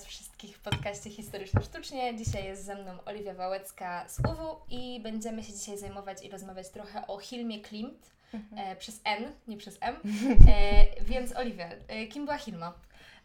Was 0.00 0.06
wszystkich 0.06 0.56
w 0.56 0.60
podcaście 0.60 1.10
Historyczno 1.10 1.62
Sztucznie. 1.62 2.16
Dzisiaj 2.16 2.44
jest 2.44 2.64
ze 2.64 2.74
mną 2.74 2.92
Oliwia 3.06 3.34
Wałecka 3.34 4.08
z 4.08 4.18
UW 4.18 4.56
i 4.68 5.00
będziemy 5.02 5.42
się 5.42 5.52
dzisiaj 5.52 5.78
zajmować 5.78 6.24
i 6.24 6.30
rozmawiać 6.30 6.68
trochę 6.68 7.06
o 7.06 7.18
Hilmie 7.18 7.60
Klimt 7.60 8.10
mhm. 8.34 8.72
e, 8.72 8.76
przez 8.76 9.00
N, 9.04 9.32
nie 9.48 9.56
przez 9.56 9.78
M. 9.80 9.96
E, 10.48 11.02
więc 11.04 11.36
Oliwia, 11.36 11.68
e, 11.88 12.06
kim 12.06 12.24
była 12.24 12.38
Hilma? 12.38 12.72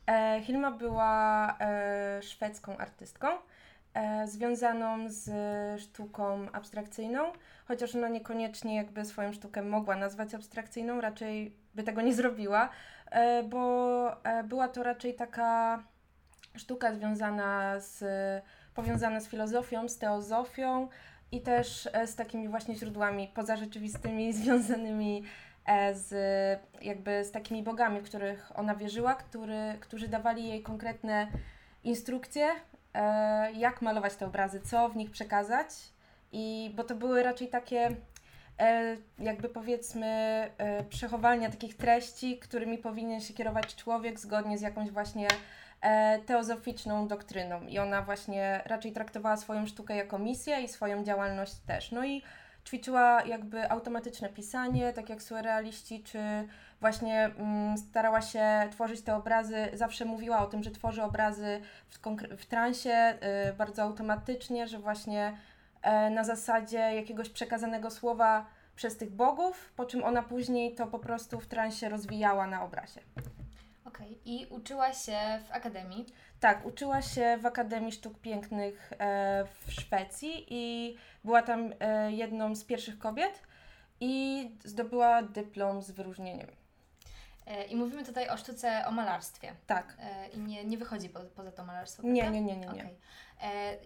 E, 0.08 0.42
Hilma 0.44 0.72
była 0.72 1.56
e, 1.60 2.22
szwedzką 2.24 2.78
artystką 2.78 3.28
e, 3.94 4.28
związaną 4.28 5.10
z 5.10 5.32
sztuką 5.82 6.52
abstrakcyjną, 6.52 7.32
chociaż 7.68 7.96
ona 7.96 8.10
niekoniecznie 8.10 8.76
jakby 8.76 9.06
swoją 9.06 9.34
sztukę 9.34 9.62
mogła 9.62 9.96
nazwać 9.96 10.34
abstrakcyjną, 10.34 11.02
raczej 11.02 11.56
by 11.76 11.84
tego 11.84 12.02
nie 12.02 12.14
zrobiła, 12.14 12.70
bo 13.50 14.12
była 14.44 14.68
to 14.68 14.84
raczej 14.84 15.14
taka 15.14 15.84
sztuka 16.56 16.96
związana 16.96 17.80
z, 17.80 18.04
powiązana 18.74 19.20
z 19.20 19.28
filozofią, 19.28 19.90
z 19.90 19.98
teozofią 19.98 20.88
i 21.32 21.42
też 21.42 21.90
z 22.06 22.16
takimi 22.16 22.48
właśnie 22.48 22.76
źródłami 22.76 23.32
pozarzeczywistymi 23.36 24.34
związanymi 24.44 25.24
E, 25.66 25.96
z, 25.96 26.14
jakby 26.82 27.26
z 27.26 27.32
takimi 27.32 27.64
bogami, 27.64 28.02
w 28.02 28.04
których 28.04 28.52
ona 28.56 28.76
wierzyła, 28.76 29.16
który, 29.16 29.78
którzy 29.80 30.08
dawali 30.08 30.48
jej 30.48 30.62
konkretne 30.62 31.28
instrukcje, 31.84 32.48
e, 32.94 33.52
jak 33.52 33.82
malować 33.82 34.16
te 34.16 34.26
obrazy, 34.26 34.62
co 34.62 34.90
w 34.90 34.96
nich 34.96 35.12
przekazać. 35.12 35.68
I 36.32 36.72
bo 36.76 36.84
to 36.84 36.96
były 36.96 37.24
raczej 37.24 37.48
takie, 37.48 37.90
e, 38.60 38.96
jakby 39.20 39.50
powiedzmy, 39.50 40.06
przechowalnia 40.90 41.50
takich 41.50 41.78
treści, 41.78 42.38
którymi 42.38 42.78
powinien 42.78 43.22
się 43.22 43.34
kierować 43.34 43.76
człowiek 43.76 44.20
zgodnie 44.20 44.58
z 44.58 44.62
jakąś 44.62 44.92
właśnie 44.92 45.28
teozoficzną 46.26 47.08
doktryną. 47.08 47.62
I 47.62 47.80
ona 47.80 48.02
właśnie 48.02 48.62
raczej 48.66 48.92
traktowała 48.92 49.38
swoją 49.38 49.66
sztukę 49.66 49.96
jako 49.96 50.20
misję 50.20 50.62
i 50.62 50.68
swoją 50.68 51.04
działalność 51.04 51.54
też. 51.68 51.92
No 51.92 52.06
i 52.06 52.22
ćwiczyła 52.66 53.24
jakby 53.24 53.72
automatyczne 53.72 54.30
pisanie, 54.30 54.94
tak 54.94 55.10
jak 55.10 55.24
surrealiści, 55.24 56.04
czy 56.04 56.20
właśnie 56.82 57.26
mm, 57.26 57.78
starała 57.78 58.22
się 58.22 58.68
tworzyć 58.72 59.02
te 59.02 59.16
obrazy, 59.16 59.68
zawsze 59.74 60.06
mówiła 60.06 60.40
o 60.40 60.46
tym, 60.46 60.64
że 60.64 60.72
tworzy 60.72 61.04
obrazy 61.04 61.62
w, 61.90 62.00
w 62.38 62.46
transie, 62.46 63.14
y, 63.50 63.54
bardzo 63.54 63.84
automatycznie, 63.84 64.68
że 64.68 64.80
właśnie 64.80 65.38
y, 66.08 66.10
na 66.10 66.24
zasadzie 66.24 66.78
jakiegoś 66.78 67.30
przekazanego 67.30 67.92
słowa 67.92 68.46
przez 68.76 68.98
tych 68.98 69.12
bogów, 69.12 69.74
po 69.76 69.86
czym 69.86 70.04
ona 70.04 70.24
później 70.24 70.76
to 70.76 70.88
po 70.88 71.00
prostu 71.00 71.40
w 71.40 71.48
transie 71.48 71.90
rozwijała 71.90 72.48
na 72.48 72.64
obrazie. 72.64 73.02
Okej, 73.96 74.08
okay. 74.08 74.20
i 74.26 74.46
uczyła 74.50 74.94
się 74.94 75.18
w 75.48 75.52
akademii? 75.52 76.06
Tak, 76.40 76.66
uczyła 76.66 77.02
się 77.02 77.38
w 77.42 77.46
Akademii 77.46 77.92
Sztuk 77.92 78.20
Pięknych 78.20 78.94
e, 79.00 79.46
w 79.46 79.72
Szwecji 79.72 80.46
i 80.50 80.96
była 81.24 81.42
tam 81.42 81.74
e, 81.80 82.12
jedną 82.12 82.56
z 82.56 82.64
pierwszych 82.64 83.00
kobiet 83.00 83.42
i 84.00 84.52
zdobyła 84.64 85.24
dyplom 85.24 85.82
z 85.82 85.92
wyróżnieniem. 85.92 86.48
E, 87.46 87.64
I 87.64 87.76
mówimy 87.76 88.06
tutaj 88.06 88.30
o 88.30 88.38
sztuce, 88.38 88.84
o 88.88 88.92
malarstwie. 88.92 89.54
Tak. 89.68 89.98
I 90.34 90.40
nie, 90.40 90.66
nie 90.66 90.78
wychodzi 90.78 91.10
po, 91.10 91.20
poza 91.20 91.52
to 91.52 91.66
malarstwo. 91.66 92.04
Nie, 92.04 92.30
nie, 92.30 92.42
nie, 92.42 92.58
nie. 92.58 92.68
nie. 92.68 92.68
Okay. 92.68 92.96
E, 93.42 93.78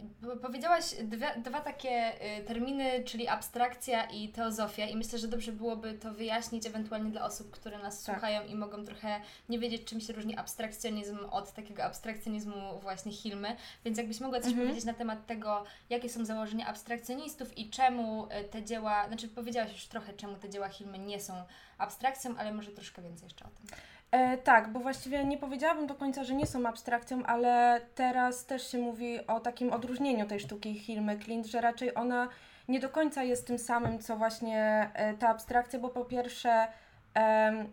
powiedziałaś 0.41 0.83
dwa, 1.03 1.35
dwa 1.35 1.61
takie 1.61 1.89
e, 1.89 2.43
terminy, 2.43 3.03
czyli 3.03 3.27
abstrakcja 3.27 4.05
i 4.05 4.29
teozofia, 4.29 4.85
i 4.85 4.95
myślę, 4.95 5.19
że 5.19 5.27
dobrze 5.27 5.51
byłoby 5.51 5.93
to 5.93 6.13
wyjaśnić 6.13 6.65
ewentualnie 6.65 7.11
dla 7.11 7.25
osób, 7.25 7.51
które 7.51 7.79
nas 7.79 8.03
tak. 8.03 8.15
słuchają 8.15 8.45
i 8.45 8.55
mogą 8.55 8.85
trochę 8.85 9.21
nie 9.49 9.59
wiedzieć, 9.59 9.83
czym 9.85 10.01
się 10.01 10.13
różni 10.13 10.37
abstrakcjonizm 10.37 11.17
od 11.31 11.53
takiego 11.53 11.83
abstrakcjonizmu 11.83 12.79
właśnie 12.81 13.11
Hilmy. 13.11 13.55
Więc 13.85 13.97
jakbyś 13.97 14.19
mogła 14.19 14.39
coś 14.39 14.49
mhm. 14.49 14.67
powiedzieć 14.67 14.85
na 14.85 14.93
temat 14.93 15.25
tego, 15.25 15.63
jakie 15.89 16.09
są 16.09 16.25
założenia 16.25 16.67
abstrakcjonistów 16.67 17.57
i 17.57 17.69
czemu 17.69 18.27
e, 18.29 18.43
te 18.43 18.63
dzieła, 18.63 19.07
znaczy 19.07 19.27
powiedziałaś 19.27 19.71
już 19.71 19.85
trochę, 19.85 20.13
czemu 20.13 20.35
te 20.35 20.49
dzieła 20.49 20.69
Hilmy 20.69 20.99
nie 20.99 21.19
są 21.19 21.43
abstrakcją, 21.77 22.37
ale 22.37 22.53
może 22.53 22.71
troszkę 22.71 23.01
więcej 23.01 23.25
jeszcze 23.25 23.45
o 23.45 23.49
tym. 23.49 23.77
E, 24.11 24.37
tak, 24.37 24.69
bo 24.71 24.79
właściwie 24.79 25.23
nie 25.23 25.37
powiedziałabym 25.37 25.87
do 25.87 25.95
końca, 25.95 26.23
że 26.23 26.33
nie 26.33 26.47
są 26.47 26.65
abstrakcją, 26.65 27.23
ale 27.25 27.81
teraz 27.95 28.45
też 28.45 28.71
się 28.71 28.77
mówi 28.77 29.27
o 29.27 29.39
takim 29.39 29.73
odróżnieniu 29.73 30.25
tej 30.25 30.39
sztuki 30.39 30.79
Hilmy 30.79 31.17
Klint, 31.17 31.47
że 31.47 31.61
raczej 31.61 31.95
ona 31.95 32.29
nie 32.67 32.79
do 32.79 32.89
końca 32.89 33.23
jest 33.23 33.47
tym 33.47 33.59
samym, 33.59 33.99
co 33.99 34.17
właśnie 34.17 34.89
e, 34.93 35.13
ta 35.13 35.29
abstrakcja, 35.29 35.79
bo 35.79 35.89
po 35.89 36.05
pierwsze 36.05 36.67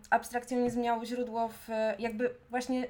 abstrakcjonizm 0.09 0.81
miał 0.81 1.05
źródło 1.05 1.47
w 1.47 1.67
jakby 1.99 2.29
właśnie 2.49 2.87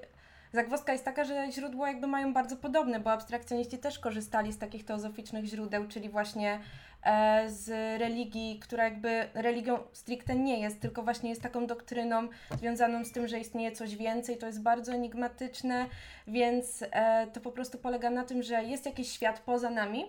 Zagwozdka 0.53 0.91
jest 0.91 1.05
taka, 1.05 1.23
że 1.23 1.51
źródła 1.51 1.87
jakby 1.87 2.07
mają 2.07 2.33
bardzo 2.33 2.57
podobne, 2.57 2.99
bo 2.99 3.11
abstrakcjoniści 3.11 3.77
też 3.77 3.99
korzystali 3.99 4.53
z 4.53 4.57
takich 4.57 4.85
teozoficznych 4.85 5.45
źródeł, 5.45 5.87
czyli 5.87 6.09
właśnie 6.09 6.59
E, 7.07 7.49
z 7.49 7.69
religii, 8.01 8.59
która 8.59 8.83
jakby 8.83 9.27
religią 9.33 9.79
stricte 9.93 10.35
nie 10.35 10.59
jest, 10.59 10.79
tylko 10.79 11.03
właśnie 11.03 11.29
jest 11.29 11.41
taką 11.41 11.67
doktryną 11.67 12.27
związaną 12.57 13.05
z 13.05 13.11
tym, 13.11 13.27
że 13.27 13.39
istnieje 13.39 13.71
coś 13.71 13.95
więcej, 13.95 14.37
to 14.37 14.47
jest 14.47 14.61
bardzo 14.61 14.91
enigmatyczne, 14.93 15.85
więc 16.27 16.83
e, 16.91 17.27
to 17.33 17.41
po 17.41 17.51
prostu 17.51 17.77
polega 17.77 18.09
na 18.09 18.23
tym, 18.23 18.43
że 18.43 18.63
jest 18.63 18.85
jakiś 18.85 19.11
świat 19.11 19.39
poza 19.39 19.69
nami, 19.69 20.05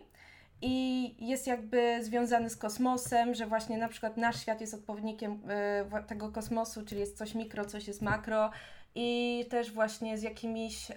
i 0.62 1.14
jest 1.26 1.46
jakby 1.46 2.04
związany 2.04 2.50
z 2.50 2.56
kosmosem, 2.56 3.34
że 3.34 3.46
właśnie 3.46 3.78
na 3.78 3.88
przykład 3.88 4.16
nasz 4.16 4.40
świat 4.40 4.60
jest 4.60 4.74
odpowiednikiem 4.74 5.32
y, 6.00 6.06
tego 6.06 6.32
kosmosu, 6.32 6.84
czyli 6.84 7.00
jest 7.00 7.18
coś 7.18 7.34
mikro, 7.34 7.64
coś 7.64 7.88
jest 7.88 8.02
makro 8.02 8.50
i 9.00 9.44
też 9.50 9.72
właśnie 9.72 10.18
z 10.18 10.22
jakimiś 10.22 10.90
y, 10.90 10.94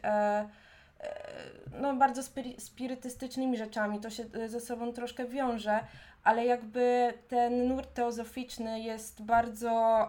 no, 1.82 1.96
bardzo 1.96 2.22
spirytystycznymi 2.58 3.58
rzeczami, 3.58 4.00
to 4.00 4.10
się 4.10 4.26
e, 4.34 4.50
ze 4.50 4.60
sobą 4.60 4.94
troszkę 4.94 5.26
wiąże, 5.26 5.80
ale 6.24 6.46
jakby 6.46 7.14
ten 7.28 7.68
nurt 7.68 7.94
teozoficzny 7.94 8.80
jest 8.80 9.22
bardzo 9.22 10.08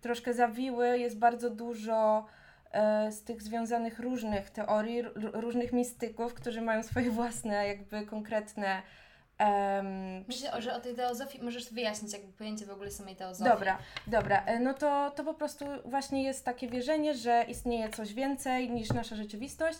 troszkę 0.00 0.34
zawiły, 0.34 0.98
jest 0.98 1.18
bardzo 1.18 1.50
dużo 1.50 2.26
e, 2.72 3.12
z 3.12 3.22
tych 3.22 3.42
związanych 3.42 3.98
różnych 3.98 4.50
teorii, 4.50 5.02
różnych 5.32 5.72
mistyków, 5.72 6.34
którzy 6.34 6.60
mają 6.60 6.82
swoje 6.82 7.10
własne 7.20 7.68
jakby 7.68 8.06
konkretne 8.06 8.82
Um, 9.40 10.24
Myślę, 10.28 10.62
że 10.62 10.74
o 10.74 10.80
tej 10.80 10.94
teozofii 10.94 11.42
możesz 11.42 11.72
wyjaśnić 11.72 12.12
jakby 12.12 12.32
pojęcie 12.32 12.66
w 12.66 12.70
ogóle 12.70 12.90
samej 12.90 13.16
teozofii. 13.16 13.50
Dobra, 13.50 13.78
dobra. 14.06 14.44
E, 14.44 14.60
no 14.60 14.74
to, 14.74 15.10
to 15.10 15.24
po 15.24 15.34
prostu 15.34 15.64
właśnie 15.84 16.22
jest 16.22 16.44
takie 16.44 16.68
wierzenie, 16.68 17.14
że 17.14 17.44
istnieje 17.48 17.88
coś 17.88 18.14
więcej 18.14 18.70
niż 18.70 18.88
nasza 18.88 19.16
rzeczywistość 19.16 19.78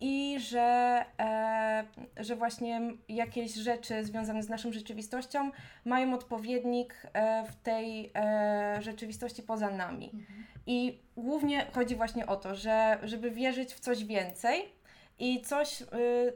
i 0.00 0.36
że, 0.40 1.04
e, 1.20 1.84
że 2.16 2.36
właśnie 2.36 2.80
jakieś 3.08 3.54
rzeczy 3.54 4.04
związane 4.04 4.42
z 4.42 4.48
naszą 4.48 4.72
rzeczywistością 4.72 5.50
mają 5.84 6.14
odpowiednik 6.14 7.06
e, 7.12 7.44
w 7.44 7.56
tej 7.56 8.10
e, 8.14 8.78
rzeczywistości 8.82 9.42
poza 9.42 9.70
nami. 9.70 10.10
Mhm. 10.14 10.46
I 10.66 10.98
głównie 11.16 11.66
chodzi 11.74 11.96
właśnie 11.96 12.26
o 12.26 12.36
to, 12.36 12.54
że 12.54 12.98
żeby 13.02 13.30
wierzyć 13.30 13.74
w 13.74 13.80
coś 13.80 14.04
więcej 14.04 14.76
i 15.18 15.42
coś 15.42 15.82
y, 15.82 15.86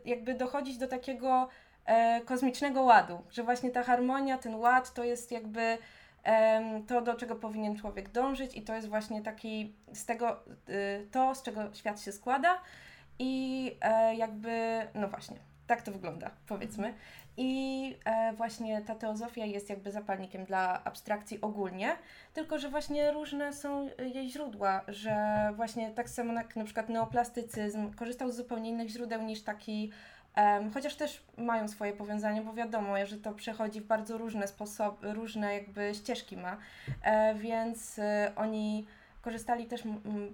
jakby 0.04 0.34
dochodzić 0.34 0.78
do 0.78 0.86
takiego 0.86 1.48
kosmicznego 2.24 2.82
ładu, 2.82 3.22
że 3.30 3.42
właśnie 3.42 3.70
ta 3.70 3.82
harmonia, 3.82 4.38
ten 4.38 4.54
ład 4.54 4.94
to 4.94 5.04
jest 5.04 5.32
jakby 5.32 5.78
to, 6.86 7.00
do 7.00 7.14
czego 7.14 7.36
powinien 7.36 7.76
człowiek 7.76 8.08
dążyć 8.08 8.56
i 8.56 8.62
to 8.62 8.74
jest 8.74 8.88
właśnie 8.88 9.22
taki 9.22 9.74
z 9.92 10.06
tego, 10.06 10.36
y, 10.68 11.06
to, 11.10 11.34
z 11.34 11.42
czego 11.42 11.74
świat 11.74 12.00
się 12.00 12.12
składa 12.12 12.58
i 13.20 13.76
e, 13.80 14.14
jakby, 14.14 14.86
no 14.94 15.08
właśnie, 15.08 15.36
tak 15.66 15.82
to 15.82 15.92
wygląda, 15.92 16.30
powiedzmy. 16.46 16.94
I 17.36 17.96
e, 18.04 18.32
właśnie 18.32 18.82
ta 18.82 18.94
teozofia 18.94 19.44
jest 19.44 19.70
jakby 19.70 19.90
zapalnikiem 19.90 20.44
dla 20.44 20.84
abstrakcji 20.84 21.40
ogólnie, 21.40 21.96
tylko 22.34 22.58
że 22.58 22.68
właśnie 22.68 23.12
różne 23.12 23.52
są 23.52 23.88
jej 24.14 24.30
źródła, 24.30 24.80
że 24.88 25.16
właśnie 25.56 25.90
tak 25.90 26.08
samo 26.08 26.32
jak 26.32 26.56
na 26.56 26.64
przykład 26.64 26.88
neoplastycyzm 26.88 27.94
korzystał 27.94 28.30
z 28.30 28.36
zupełnie 28.36 28.70
innych 28.70 28.88
źródeł 28.88 29.22
niż 29.22 29.42
taki 29.42 29.90
chociaż 30.74 30.94
też 30.94 31.22
mają 31.38 31.68
swoje 31.68 31.92
powiązania, 31.92 32.42
bo 32.42 32.52
wiadomo, 32.52 33.06
że 33.06 33.16
to 33.16 33.32
przechodzi 33.32 33.80
w 33.80 33.86
bardzo 33.86 34.18
różne 34.18 34.48
sposoby, 34.48 35.12
różne 35.12 35.54
jakby 35.54 35.94
ścieżki 35.94 36.36
ma, 36.36 36.56
e, 37.02 37.34
więc 37.34 37.98
e, 37.98 38.32
oni 38.36 38.86
korzystali 39.22 39.66
też 39.66 39.82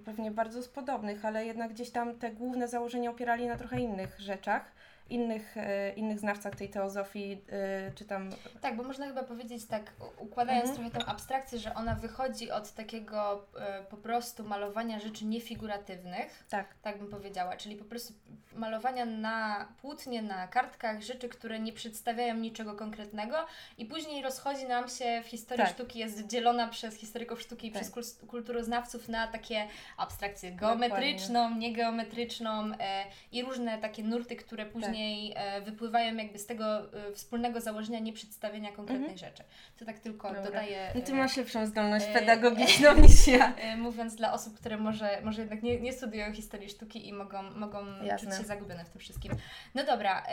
pewnie 0.05 0.31
bardzo 0.31 0.63
z 0.63 0.67
podobnych, 0.67 1.25
ale 1.25 1.45
jednak 1.45 1.73
gdzieś 1.73 1.89
tam 1.89 2.15
te 2.15 2.31
główne 2.31 2.67
założenia 2.67 3.11
opierali 3.11 3.47
na 3.47 3.55
trochę 3.55 3.79
innych 3.79 4.19
rzeczach 4.19 4.71
innych, 5.09 5.57
e, 5.57 5.93
innych 5.93 6.19
znawcach 6.19 6.55
tej 6.55 6.69
teozofii, 6.69 7.41
e, 7.49 7.91
czy 7.95 8.05
tam... 8.05 8.29
Tak, 8.61 8.75
bo 8.75 8.83
można 8.83 9.07
chyba 9.07 9.23
powiedzieć 9.23 9.65
tak, 9.65 9.93
układając 10.17 10.69
mhm. 10.69 10.91
trochę 10.91 11.05
tą 11.05 11.11
abstrakcję, 11.11 11.59
że 11.59 11.75
ona 11.75 11.95
wychodzi 11.95 12.51
od 12.51 12.71
takiego 12.71 13.45
e, 13.59 13.83
po 13.83 13.97
prostu 13.97 14.43
malowania 14.43 14.99
rzeczy 14.99 15.25
niefiguratywnych, 15.25 16.45
tak. 16.49 16.75
tak 16.81 16.97
bym 16.97 17.07
powiedziała, 17.07 17.57
czyli 17.57 17.75
po 17.75 17.85
prostu 17.85 18.13
malowania 18.55 19.05
na 19.05 19.67
płótnie, 19.81 20.21
na 20.21 20.47
kartkach 20.47 21.01
rzeczy, 21.01 21.29
które 21.29 21.59
nie 21.59 21.73
przedstawiają 21.73 22.35
niczego 22.35 22.75
konkretnego 22.75 23.45
i 23.77 23.85
później 23.85 24.23
rozchodzi 24.23 24.65
nam 24.65 24.89
się 24.89 25.21
w 25.23 25.27
historii 25.27 25.65
tak. 25.65 25.73
sztuki, 25.73 25.99
jest 25.99 26.27
dzielona 26.27 26.67
przez 26.67 26.95
historyków 26.95 27.41
sztuki 27.41 27.67
i 27.67 27.71
tak. 27.71 27.83
przez 27.83 28.19
kulturoznawców 28.27 29.09
na 29.09 29.27
takie 29.27 29.67
abstrakcje 29.97 30.51
geometryczną, 30.51 31.43
Dokładnie. 31.43 31.69
niegeometryczną 31.69 32.71
e, 32.79 33.05
i 33.31 33.43
różne 33.43 33.77
takie 33.77 34.03
nurty, 34.03 34.35
które 34.35 34.65
później 34.65 34.96
tak. 35.33 35.43
e, 35.43 35.61
wypływają 35.61 36.15
jakby 36.15 36.39
z 36.39 36.45
tego 36.45 36.93
e, 36.93 37.11
wspólnego 37.13 37.61
założenia 37.61 37.99
nieprzedstawienia 37.99 38.71
konkretnych 38.71 39.11
mhm. 39.11 39.31
rzeczy. 39.31 39.43
To 39.79 39.85
tak 39.85 39.99
tylko 39.99 40.27
Dobra. 40.27 40.43
dodaję... 40.43 40.91
No 40.95 41.01
ty 41.01 41.13
masz 41.13 41.37
lepszą 41.37 41.65
zdolność 41.65 42.05
e, 42.09 42.13
pedagogiczną 42.13 42.95
niż 43.03 43.27
ja. 43.27 43.55
E, 43.55 43.77
mówiąc 43.77 44.15
dla 44.15 44.33
osób, 44.33 44.57
które 44.57 44.77
może, 44.77 45.21
może 45.23 45.41
jednak 45.41 45.63
nie, 45.63 45.79
nie 45.79 45.93
studiują 45.93 46.33
historii 46.33 46.69
sztuki 46.69 47.07
i 47.07 47.13
mogą, 47.13 47.43
mogą 47.43 47.85
czuć 48.19 48.35
się 48.37 48.43
zagubione 48.43 48.85
w 48.85 48.89
tym 48.89 49.01
wszystkim. 49.01 49.33
No 49.75 49.83
dobra, 49.83 50.23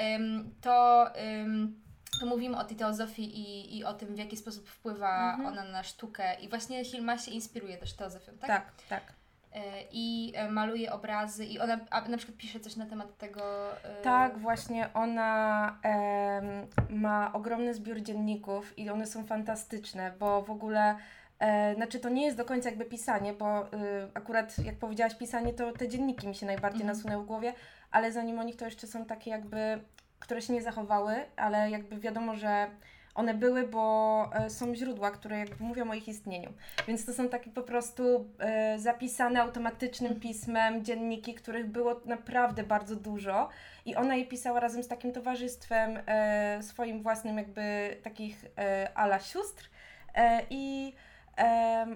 to 0.61 1.07
to 2.21 2.27
mówimy 2.27 2.59
o 2.59 2.65
tej 2.65 2.77
teozofii 2.77 3.41
i, 3.41 3.79
i 3.79 3.85
o 3.85 3.95
tym, 3.95 4.15
w 4.15 4.19
jaki 4.19 4.37
sposób 4.37 4.69
wpływa 4.69 5.35
mhm. 5.35 5.47
ona 5.47 5.65
na 5.65 5.83
sztukę. 5.83 6.35
I 6.41 6.49
właśnie 6.49 6.85
Hilma 6.85 7.19
się 7.19 7.31
inspiruje 7.31 7.77
też 7.77 7.93
teozofią, 7.93 8.33
tak? 8.39 8.49
Tak, 8.49 8.73
tak. 8.89 9.24
E, 9.55 9.61
I 9.93 10.33
e, 10.35 10.51
maluje 10.51 10.93
obrazy, 10.93 11.45
i 11.45 11.59
ona 11.59 11.81
na 12.09 12.17
przykład 12.17 12.39
pisze 12.39 12.61
coś 12.61 12.77
na 12.77 12.87
temat 12.87 13.19
tego. 13.19 13.73
E, 13.85 14.03
tak, 14.03 14.39
właśnie 14.39 14.93
ona 14.95 15.79
e, 15.85 16.67
ma 16.91 17.33
ogromny 17.33 17.75
zbiór 17.75 18.01
dzienników 18.01 18.79
i 18.79 18.91
one 18.91 19.07
są 19.07 19.25
fantastyczne, 19.25 20.13
bo 20.19 20.43
w 20.43 20.51
ogóle. 20.51 20.97
E, 21.39 21.75
znaczy, 21.75 22.01
to 22.01 22.09
nie 22.09 22.25
jest 22.25 22.37
do 22.37 22.45
końca 22.45 22.69
jakby 22.69 22.85
pisanie, 22.85 23.33
bo 23.33 23.67
y, 23.67 23.69
akurat 24.15 24.59
jak 24.59 24.77
powiedziałaś 24.77 25.15
pisanie, 25.15 25.53
to 25.53 25.73
te 25.73 25.89
dzienniki 25.89 26.29
mi 26.29 26.35
się 26.35 26.47
najbardziej 26.47 26.83
mhm. 26.83 26.97
nasunęły 26.97 27.25
w 27.25 27.27
głowie, 27.27 27.53
ale 27.91 28.13
zanim 28.13 28.39
o 28.39 28.43
nich 28.43 28.57
to 28.57 28.65
jeszcze 28.65 28.87
są 28.87 29.05
takie 29.05 29.31
jakby 29.31 29.81
które 30.25 30.43
się 30.43 30.53
nie 30.53 30.63
zachowały, 30.63 31.15
ale 31.37 31.71
jakby 31.71 32.01
wiadomo, 32.01 32.35
że 32.35 32.67
one 33.15 33.35
były, 33.35 33.69
bo 33.69 34.31
e, 34.35 34.51
są 34.51 34.75
źródła, 34.75 35.11
które 35.11 35.39
jakby 35.39 35.65
mówią 35.65 35.91
o 35.91 35.95
ich 35.95 36.09
istnieniu. 36.09 36.53
Więc 36.89 37.07
to 37.07 37.13
są 37.13 37.29
takie 37.29 37.51
po 37.51 37.63
prostu 37.63 38.27
e, 38.39 38.79
zapisane 38.79 39.43
automatycznym 39.43 40.13
mhm. 40.13 40.21
pismem 40.21 40.85
dzienniki, 40.85 41.35
których 41.35 41.67
było 41.67 42.01
naprawdę 42.05 42.63
bardzo 42.63 42.97
dużo. 42.97 43.49
I 43.87 43.97
ona 43.97 44.17
je 44.17 44.27
pisała 44.27 44.61
razem 44.61 44.83
z 44.83 44.89
takim 44.89 45.13
towarzystwem 45.13 45.99
e, 46.07 46.63
swoim 46.63 47.03
własnym 47.03 47.39
jakby 47.39 47.97
takich 48.03 48.45
ala 48.95 49.19
sióstr. 49.19 49.71
I 50.51 50.93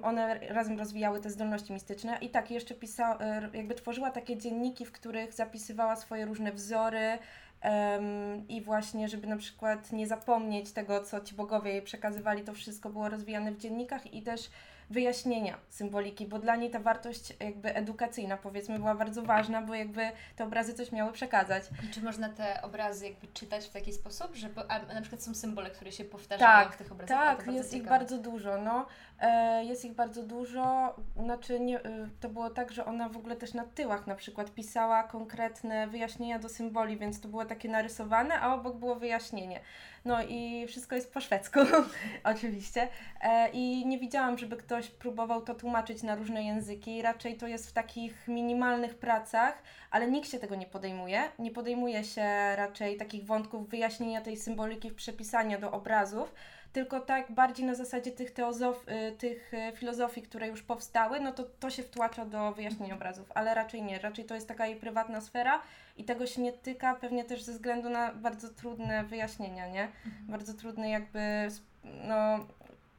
one 0.03 0.39
razem 0.49 0.79
rozwijały 0.79 1.21
te 1.21 1.31
zdolności 1.31 1.73
mistyczne 1.73 2.19
i 2.21 2.31
tak 2.31 2.51
jeszcze 2.51 2.75
pisała, 2.75 3.19
jakby 3.55 3.75
tworzyła 3.75 4.11
takie 4.11 4.37
dzienniki, 4.37 4.87
w 4.87 4.93
których 4.93 5.33
zapisywała 5.33 5.97
swoje 5.97 6.25
różne 6.25 6.53
wzory, 6.53 7.19
Um, 7.65 8.49
I 8.49 8.63
właśnie, 8.63 9.09
żeby 9.09 9.27
na 9.27 9.37
przykład 9.37 9.93
nie 9.93 10.07
zapomnieć 10.07 10.73
tego, 10.73 11.05
co 11.05 11.21
ci 11.21 11.35
bogowie 11.35 11.71
jej 11.71 11.83
przekazywali, 11.83 12.43
to 12.43 12.53
wszystko 12.55 12.91
było 12.91 13.09
rozwijane 13.09 13.53
w 13.53 13.59
dziennikach 13.59 14.15
i 14.15 14.23
też 14.23 14.51
wyjaśnienia 14.91 15.59
symboliki, 15.69 16.27
bo 16.27 16.39
dla 16.39 16.57
niej 16.57 16.71
ta 16.71 16.81
wartość 16.81 17.33
jakby 17.41 17.75
edukacyjna 17.75 18.37
powiedzmy 18.37 18.79
była 18.79 18.95
bardzo 18.95 19.23
ważna, 19.23 19.63
bo 19.63 19.75
jakby 19.75 20.11
te 20.37 20.45
obrazy 20.45 20.75
coś 20.75 20.93
miały 20.93 21.13
przekazać. 21.13 21.65
I 21.89 21.91
czy 21.91 22.03
można 22.03 22.29
te 22.29 22.63
obrazy 22.63 23.09
jakby 23.09 23.27
czytać 23.27 23.67
w 23.67 23.71
taki 23.71 23.93
sposób, 23.93 24.35
że 24.35 24.49
a 24.69 24.95
na 24.95 25.01
przykład 25.01 25.23
są 25.23 25.35
symbole, 25.35 25.71
które 25.71 25.93
się 25.93 26.05
powtarzają 26.05 26.65
tak, 26.65 26.75
w 26.75 26.77
tych 26.77 26.93
obrazach? 26.93 27.37
Tak, 27.37 27.55
jest 27.55 27.75
ich 27.75 27.85
bardzo 27.85 28.19
dużo, 28.19 28.59
no. 28.59 28.87
E, 29.21 29.65
jest 29.65 29.85
ich 29.85 29.93
bardzo 29.93 30.23
dużo, 30.23 30.95
znaczy 31.17 31.61
nie, 31.61 31.85
e, 31.85 32.09
to 32.21 32.29
było 32.29 32.51
tak, 32.51 32.73
że 32.73 32.85
ona 32.85 33.09
w 33.09 33.17
ogóle 33.17 33.37
też 33.37 33.55
na 33.55 33.65
tyłach 33.65 34.07
na 34.07 34.15
przykład 34.15 34.55
pisała 34.55 35.03
konkretne 35.03 35.87
wyjaśnienia 35.87 36.39
do 36.39 36.49
symboli, 36.49 36.97
więc 36.97 37.21
to 37.21 37.29
było 37.29 37.45
takie 37.45 37.69
narysowane, 37.69 38.41
a 38.41 38.55
obok 38.55 38.77
było 38.77 38.95
wyjaśnienie. 38.95 39.61
No 40.05 40.23
i 40.23 40.67
wszystko 40.69 40.95
jest 40.95 41.13
po 41.13 41.21
szwedzku, 41.21 41.61
oczywiście. 42.35 42.89
E, 43.21 43.51
I 43.51 43.87
nie 43.87 43.99
widziałam, 43.99 44.39
żeby 44.39 44.57
ktoś 44.57 44.89
próbował 44.89 45.43
to 45.43 45.55
tłumaczyć 45.55 46.03
na 46.03 46.15
różne 46.15 46.43
języki. 46.45 47.03
Raczej 47.03 47.37
to 47.37 47.47
jest 47.47 47.71
w 47.71 47.73
takich 47.73 48.29
minimalnych 48.29 48.95
pracach, 48.95 49.63
ale 49.91 50.11
nikt 50.11 50.31
się 50.31 50.39
tego 50.39 50.55
nie 50.55 50.67
podejmuje. 50.67 51.23
Nie 51.39 51.51
podejmuje 51.51 52.05
się 52.05 52.57
raczej 52.57 52.97
takich 52.97 53.27
wątków 53.27 53.69
wyjaśnienia 53.69 54.21
tej 54.21 54.37
symboliki, 54.37 54.91
przepisania 54.91 55.59
do 55.59 55.73
obrazów 55.73 56.35
tylko 56.73 57.01
tak 57.01 57.33
bardziej 57.33 57.67
na 57.67 57.75
zasadzie 57.75 58.13
tych, 58.13 58.31
teozof, 58.31 58.87
y, 58.89 59.17
tych 59.17 59.55
y, 59.55 59.73
filozofii, 59.77 60.23
które 60.23 60.49
już 60.49 60.63
powstały, 60.63 61.21
no 61.21 61.33
to 61.33 61.45
to 61.61 61.71
się 61.71 61.83
wtłacza 61.83 62.25
do 62.25 62.53
wyjaśnienia 62.53 62.95
obrazów, 62.95 63.33
ale 63.35 63.55
raczej 63.55 63.83
nie, 63.83 63.99
raczej 63.99 64.25
to 64.25 64.35
jest 64.35 64.49
taka 64.49 64.67
jej 64.67 64.77
prywatna 64.77 65.21
sfera 65.21 65.63
i 65.97 66.05
tego 66.05 66.27
się 66.27 66.43
nie 66.43 66.53
tyka, 66.53 66.95
pewnie 66.95 67.25
też 67.25 67.43
ze 67.43 67.53
względu 67.53 67.91
na 67.91 68.15
bardzo 68.15 68.49
trudne 68.49 69.05
wyjaśnienia, 69.05 69.69
nie? 69.69 69.83
Mhm. 69.83 70.27
Bardzo 70.29 70.55
trudny 70.55 70.91
jakby, 70.91 71.49
no, 71.85 72.47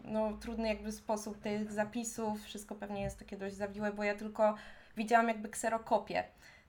no 0.04 0.34
trudny 0.38 0.68
jakby 0.68 0.92
sposób 0.92 1.42
tych 1.42 1.72
zapisów, 1.72 2.44
wszystko 2.44 2.76
pewnie 2.76 3.02
jest 3.02 3.20
takie 3.20 3.38
dość 3.38 3.56
zawiłe, 3.56 3.94
bo 3.94 4.04
ja 4.04 4.16
tylko 4.16 4.56
widziałam 4.98 5.28
jakby 5.28 5.50
kserokopię 5.50 6.24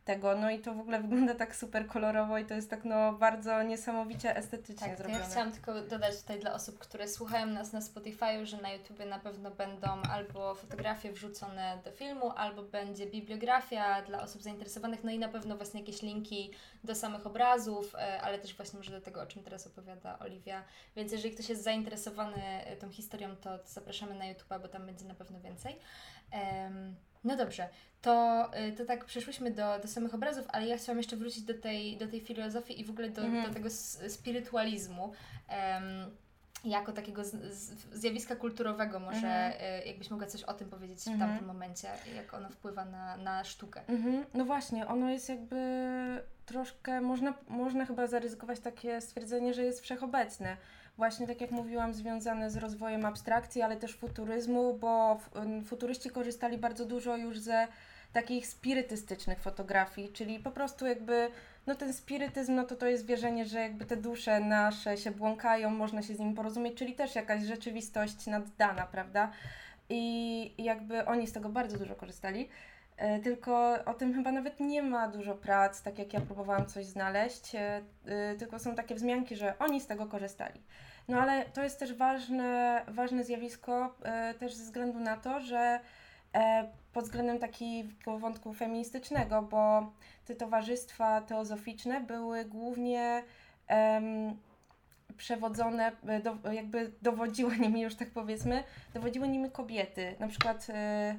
tego, 0.04 0.36
no 0.36 0.50
i 0.50 0.58
to 0.58 0.74
w 0.74 0.80
ogóle 0.80 1.00
wygląda 1.02 1.34
tak 1.34 1.56
super 1.56 1.86
kolorowo 1.86 2.38
i 2.38 2.44
to 2.44 2.54
jest 2.54 2.70
tak 2.70 2.84
no 2.84 3.12
bardzo 3.12 3.62
niesamowicie 3.62 4.36
estetycznie 4.36 4.88
tak, 4.88 4.98
zrobione. 4.98 5.20
Ja 5.20 5.30
chciałam 5.30 5.52
tylko 5.52 5.82
dodać 5.82 6.20
tutaj 6.20 6.40
dla 6.40 6.54
osób, 6.54 6.78
które 6.78 7.08
słuchają 7.08 7.46
nas 7.46 7.72
na 7.72 7.80
Spotify, 7.80 8.46
że 8.46 8.56
na 8.56 8.72
YouTube 8.72 9.06
na 9.06 9.18
pewno 9.18 9.50
będą 9.50 9.88
albo 10.02 10.54
fotografie 10.54 11.12
wrzucone 11.12 11.78
do 11.84 11.92
filmu, 11.92 12.30
albo 12.36 12.62
będzie 12.62 13.06
bibliografia 13.06 14.02
dla 14.02 14.22
osób 14.22 14.42
zainteresowanych, 14.42 15.04
no 15.04 15.10
i 15.10 15.18
na 15.18 15.28
pewno 15.28 15.56
właśnie 15.56 15.80
jakieś 15.80 16.02
linki 16.02 16.50
do 16.84 16.94
samych 16.94 17.26
obrazów, 17.26 17.94
e, 17.94 18.20
ale 18.20 18.38
też 18.38 18.56
właśnie 18.56 18.76
może 18.76 18.90
do 18.90 19.00
tego, 19.00 19.22
o 19.22 19.26
czym 19.26 19.42
teraz 19.42 19.66
opowiada 19.66 20.18
Oliwia. 20.18 20.64
Więc 20.96 21.12
jeżeli 21.12 21.34
ktoś 21.34 21.48
jest 21.48 21.64
zainteresowany 21.64 22.42
e, 22.42 22.76
tą 22.76 22.90
historią, 22.90 23.36
to 23.36 23.58
zapraszamy 23.66 24.14
na 24.14 24.26
YouTube, 24.26 24.48
bo 24.62 24.68
tam 24.68 24.86
będzie 24.86 25.04
na 25.04 25.14
pewno 25.14 25.40
więcej. 25.40 25.78
Um, 26.32 26.96
no 27.24 27.36
dobrze, 27.36 27.68
to, 28.02 28.50
y, 28.68 28.72
to 28.72 28.84
tak 28.84 29.04
przeszłyśmy 29.04 29.50
do, 29.50 29.78
do 29.78 29.88
samych 29.88 30.14
obrazów, 30.14 30.46
ale 30.48 30.66
ja 30.66 30.76
chciałam 30.76 30.98
jeszcze 30.98 31.16
wrócić 31.16 31.42
do 31.42 31.54
tej, 31.54 31.96
do 31.96 32.06
tej 32.06 32.20
filozofii 32.20 32.80
i 32.80 32.84
w 32.84 32.90
ogóle 32.90 33.10
do, 33.10 33.22
mhm. 33.22 33.48
do 33.48 33.54
tego 33.54 33.70
spirytualizmu. 34.08 35.02
Um, 35.02 36.16
jako 36.64 36.92
takiego 36.92 37.24
z, 37.24 37.30
z, 37.30 37.72
zjawiska 37.92 38.36
kulturowego, 38.36 39.00
może 39.00 39.16
mhm. 39.16 39.82
y, 39.82 39.86
jakbyś 39.86 40.10
mogła 40.10 40.26
coś 40.26 40.42
o 40.42 40.54
tym 40.54 40.70
powiedzieć 40.70 41.00
w 41.00 41.08
mhm. 41.08 41.30
tamtym 41.30 41.46
momencie, 41.46 41.88
jak 42.16 42.34
ono 42.34 42.48
wpływa 42.48 42.84
na, 42.84 43.16
na 43.16 43.44
sztukę. 43.44 43.80
Mhm. 43.88 44.24
No 44.34 44.44
właśnie, 44.44 44.86
ono 44.86 45.10
jest 45.10 45.28
jakby 45.28 45.56
troszkę, 46.46 47.00
można, 47.00 47.34
można 47.48 47.86
chyba 47.86 48.06
zaryzykować 48.06 48.60
takie 48.60 49.00
stwierdzenie, 49.00 49.54
że 49.54 49.64
jest 49.64 49.80
wszechobecne 49.80 50.56
właśnie 51.00 51.26
tak 51.26 51.40
jak 51.40 51.50
mówiłam, 51.50 51.94
związane 51.94 52.50
z 52.50 52.56
rozwojem 52.56 53.04
abstrakcji, 53.04 53.62
ale 53.62 53.76
też 53.76 53.96
futuryzmu, 53.96 54.74
bo 54.74 55.18
futuryści 55.66 56.10
korzystali 56.10 56.58
bardzo 56.58 56.84
dużo 56.84 57.16
już 57.16 57.38
ze 57.38 57.68
takich 58.12 58.46
spirytystycznych 58.46 59.40
fotografii, 59.40 60.12
czyli 60.12 60.38
po 60.38 60.50
prostu 60.50 60.86
jakby, 60.86 61.30
no 61.66 61.74
ten 61.74 61.92
spirytyzm, 61.92 62.54
no 62.54 62.64
to 62.64 62.76
to 62.76 62.86
jest 62.86 63.06
wierzenie, 63.06 63.46
że 63.46 63.60
jakby 63.60 63.84
te 63.84 63.96
dusze 63.96 64.40
nasze 64.40 64.96
się 64.96 65.10
błąkają, 65.10 65.70
można 65.70 66.02
się 66.02 66.14
z 66.14 66.18
nimi 66.18 66.34
porozumieć, 66.34 66.74
czyli 66.74 66.94
też 66.94 67.14
jakaś 67.14 67.42
rzeczywistość 67.42 68.26
naddana, 68.26 68.86
prawda? 68.86 69.30
I 69.88 70.54
jakby 70.64 71.06
oni 71.06 71.26
z 71.26 71.32
tego 71.32 71.48
bardzo 71.48 71.78
dużo 71.78 71.94
korzystali. 71.94 72.48
E, 73.00 73.18
tylko 73.18 73.84
o 73.84 73.94
tym 73.94 74.14
chyba 74.14 74.32
nawet 74.32 74.60
nie 74.60 74.82
ma 74.82 75.08
dużo 75.08 75.34
prac, 75.34 75.82
tak 75.82 75.98
jak 75.98 76.12
ja 76.12 76.20
próbowałam 76.20 76.66
coś 76.66 76.86
znaleźć, 76.86 77.54
e, 77.54 77.82
e, 78.06 78.34
tylko 78.34 78.58
są 78.58 78.74
takie 78.74 78.94
wzmianki, 78.94 79.36
że 79.36 79.58
oni 79.58 79.80
z 79.80 79.86
tego 79.86 80.06
korzystali. 80.06 80.60
No 81.08 81.20
ale 81.20 81.44
to 81.44 81.62
jest 81.62 81.78
też 81.78 81.94
ważne, 81.94 82.82
ważne 82.88 83.24
zjawisko 83.24 83.94
też 84.40 84.54
ze 84.54 84.64
względu 84.64 85.00
na 85.00 85.16
to, 85.16 85.40
że 85.40 85.80
pod 86.92 87.04
względem 87.04 87.38
takiego 87.38 88.18
wątku 88.18 88.54
feministycznego, 88.54 89.42
bo 89.42 89.92
te 90.24 90.34
towarzystwa 90.34 91.20
teozoficzne 91.20 92.00
były 92.00 92.44
głównie 92.44 93.22
przewodzone, 95.20 95.92
e, 96.06 96.20
do, 96.20 96.52
jakby 96.52 96.92
dowodziły 97.02 97.58
nimi 97.58 97.80
już 97.80 97.94
tak 97.94 98.10
powiedzmy, 98.10 98.64
dowodziły 98.94 99.28
nimi 99.28 99.50
kobiety. 99.50 100.16
Na 100.18 100.28
przykład 100.28 100.66
e, 100.70 101.18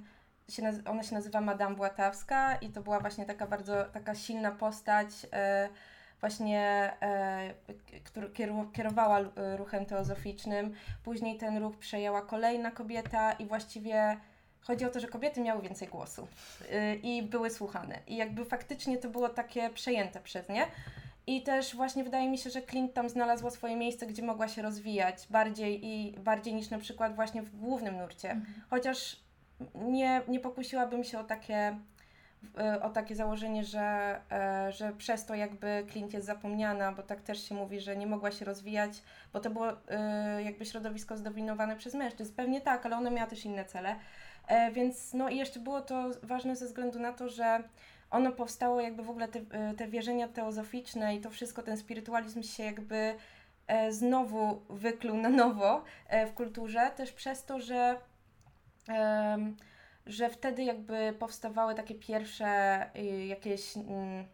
się, 0.50 0.72
ona 0.86 1.04
się 1.04 1.16
nazywa 1.16 1.42
Madame 1.42 1.76
Błatawska 1.76 2.56
i 2.56 2.70
to 2.70 2.82
była 2.82 3.00
właśnie 3.00 3.26
taka 3.26 3.48
bardzo 3.48 3.86
taka 3.86 4.16
silna 4.16 4.52
postać, 4.52 5.08
e, 5.34 5.70
właśnie 6.22 6.94
e, 7.02 7.54
kierowała 8.74 9.20
e, 9.20 9.58
ruchem 9.58 9.86
teozoficznym. 9.86 10.74
Później 11.04 11.38
ten 11.38 11.58
ruch 11.58 11.78
przejęła 11.78 12.22
kolejna 12.22 12.72
kobieta 12.72 13.32
i 13.32 13.46
właściwie 13.46 14.18
chodzi 14.62 14.86
o 14.86 14.90
to, 14.90 15.00
że 15.00 15.08
kobiety 15.08 15.42
miały 15.42 15.62
więcej 15.62 15.88
głosu 15.88 16.28
e, 16.72 16.96
i 16.96 17.24
były 17.24 17.50
słuchane. 17.50 18.00
I 18.08 18.16
jakby 18.16 18.46
faktycznie 18.46 18.98
to 18.98 19.10
było 19.10 19.30
takie 19.30 19.70
przejęte 19.70 20.20
przez 20.20 20.50
nie. 20.50 20.66
I 21.28 21.44
też 21.44 21.76
właśnie 21.76 22.04
wydaje 22.04 22.30
mi 22.30 22.38
się, 22.38 22.50
że 22.50 22.62
Clint 22.62 22.94
tam 22.94 23.10
znalazła 23.10 23.52
swoje 23.52 23.76
miejsce, 23.76 24.08
gdzie 24.08 24.24
mogła 24.24 24.48
się 24.48 24.62
rozwijać 24.62 25.28
bardziej 25.30 25.86
i 25.86 26.20
bardziej 26.20 26.54
niż 26.54 26.70
na 26.70 26.78
przykład 26.78 27.16
właśnie 27.16 27.42
w 27.42 27.60
głównym 27.60 27.98
nurcie. 27.98 28.32
Mhm. 28.32 28.62
Chociaż 28.70 29.20
nie, 29.76 30.22
nie 30.28 30.40
pokusiłabym 30.40 31.04
się 31.04 31.20
o 31.20 31.24
takie, 31.24 31.78
o 32.82 32.90
takie 32.90 33.16
założenie, 33.16 33.64
że, 33.64 34.20
e, 34.32 34.72
że 34.72 34.94
przez 34.94 35.26
to 35.26 35.36
jakby 35.36 35.86
Clint 35.92 36.14
jest 36.14 36.26
zapomniana, 36.26 36.92
bo 36.92 37.04
tak 37.04 37.22
też 37.22 37.50
się 37.50 37.56
mówi, 37.56 37.80
że 37.80 37.96
nie 37.96 38.08
mogła 38.08 38.32
się 38.32 38.46
rozwijać, 38.46 38.92
bo 39.34 39.40
to 39.40 39.50
było 39.50 39.68
e, 39.90 40.44
jakby 40.44 40.66
środowisko 40.66 41.18
zdominowane 41.18 41.76
przez 41.76 41.94
mężczyzn. 41.94 42.34
Pewnie 42.36 42.62
tak, 42.62 42.86
ale 42.86 42.98
ona 42.98 43.10
miała 43.10 43.28
też 43.28 43.46
inne 43.46 43.66
cele. 43.66 43.96
E, 44.48 44.72
więc 44.72 45.14
no 45.14 45.30
i 45.30 45.38
jeszcze 45.38 45.60
było 45.60 45.82
to 45.82 46.10
ważne 46.24 46.56
ze 46.56 46.66
względu 46.66 47.00
na 47.00 47.14
to, 47.14 47.30
że 47.30 47.64
ono 48.12 48.32
powstało 48.32 48.82
jakby 48.82 49.04
w 49.04 49.10
ogóle 49.10 49.28
te, 49.28 49.40
te 49.78 49.88
wierzenia 49.88 50.28
teozoficzne 50.28 51.16
i 51.16 51.22
to 51.22 51.30
wszystko, 51.30 51.64
ten 51.64 51.78
spirytualizm 51.78 52.44
się 52.44 52.64
jakby 52.64 53.16
znowu 53.90 54.62
wykluł 54.70 55.18
na 55.18 55.30
nowo 55.30 55.84
w 56.28 56.34
kulturze, 56.34 56.92
też 56.96 57.12
przez 57.12 57.46
to, 57.46 57.60
że 57.60 57.98
że 60.06 60.30
wtedy 60.30 60.64
jakby 60.64 61.14
powstawały 61.20 61.76
takie 61.76 61.96
pierwsze 61.96 62.82
y, 62.96 63.26
jakieś 63.26 63.78
mm, 63.78 64.26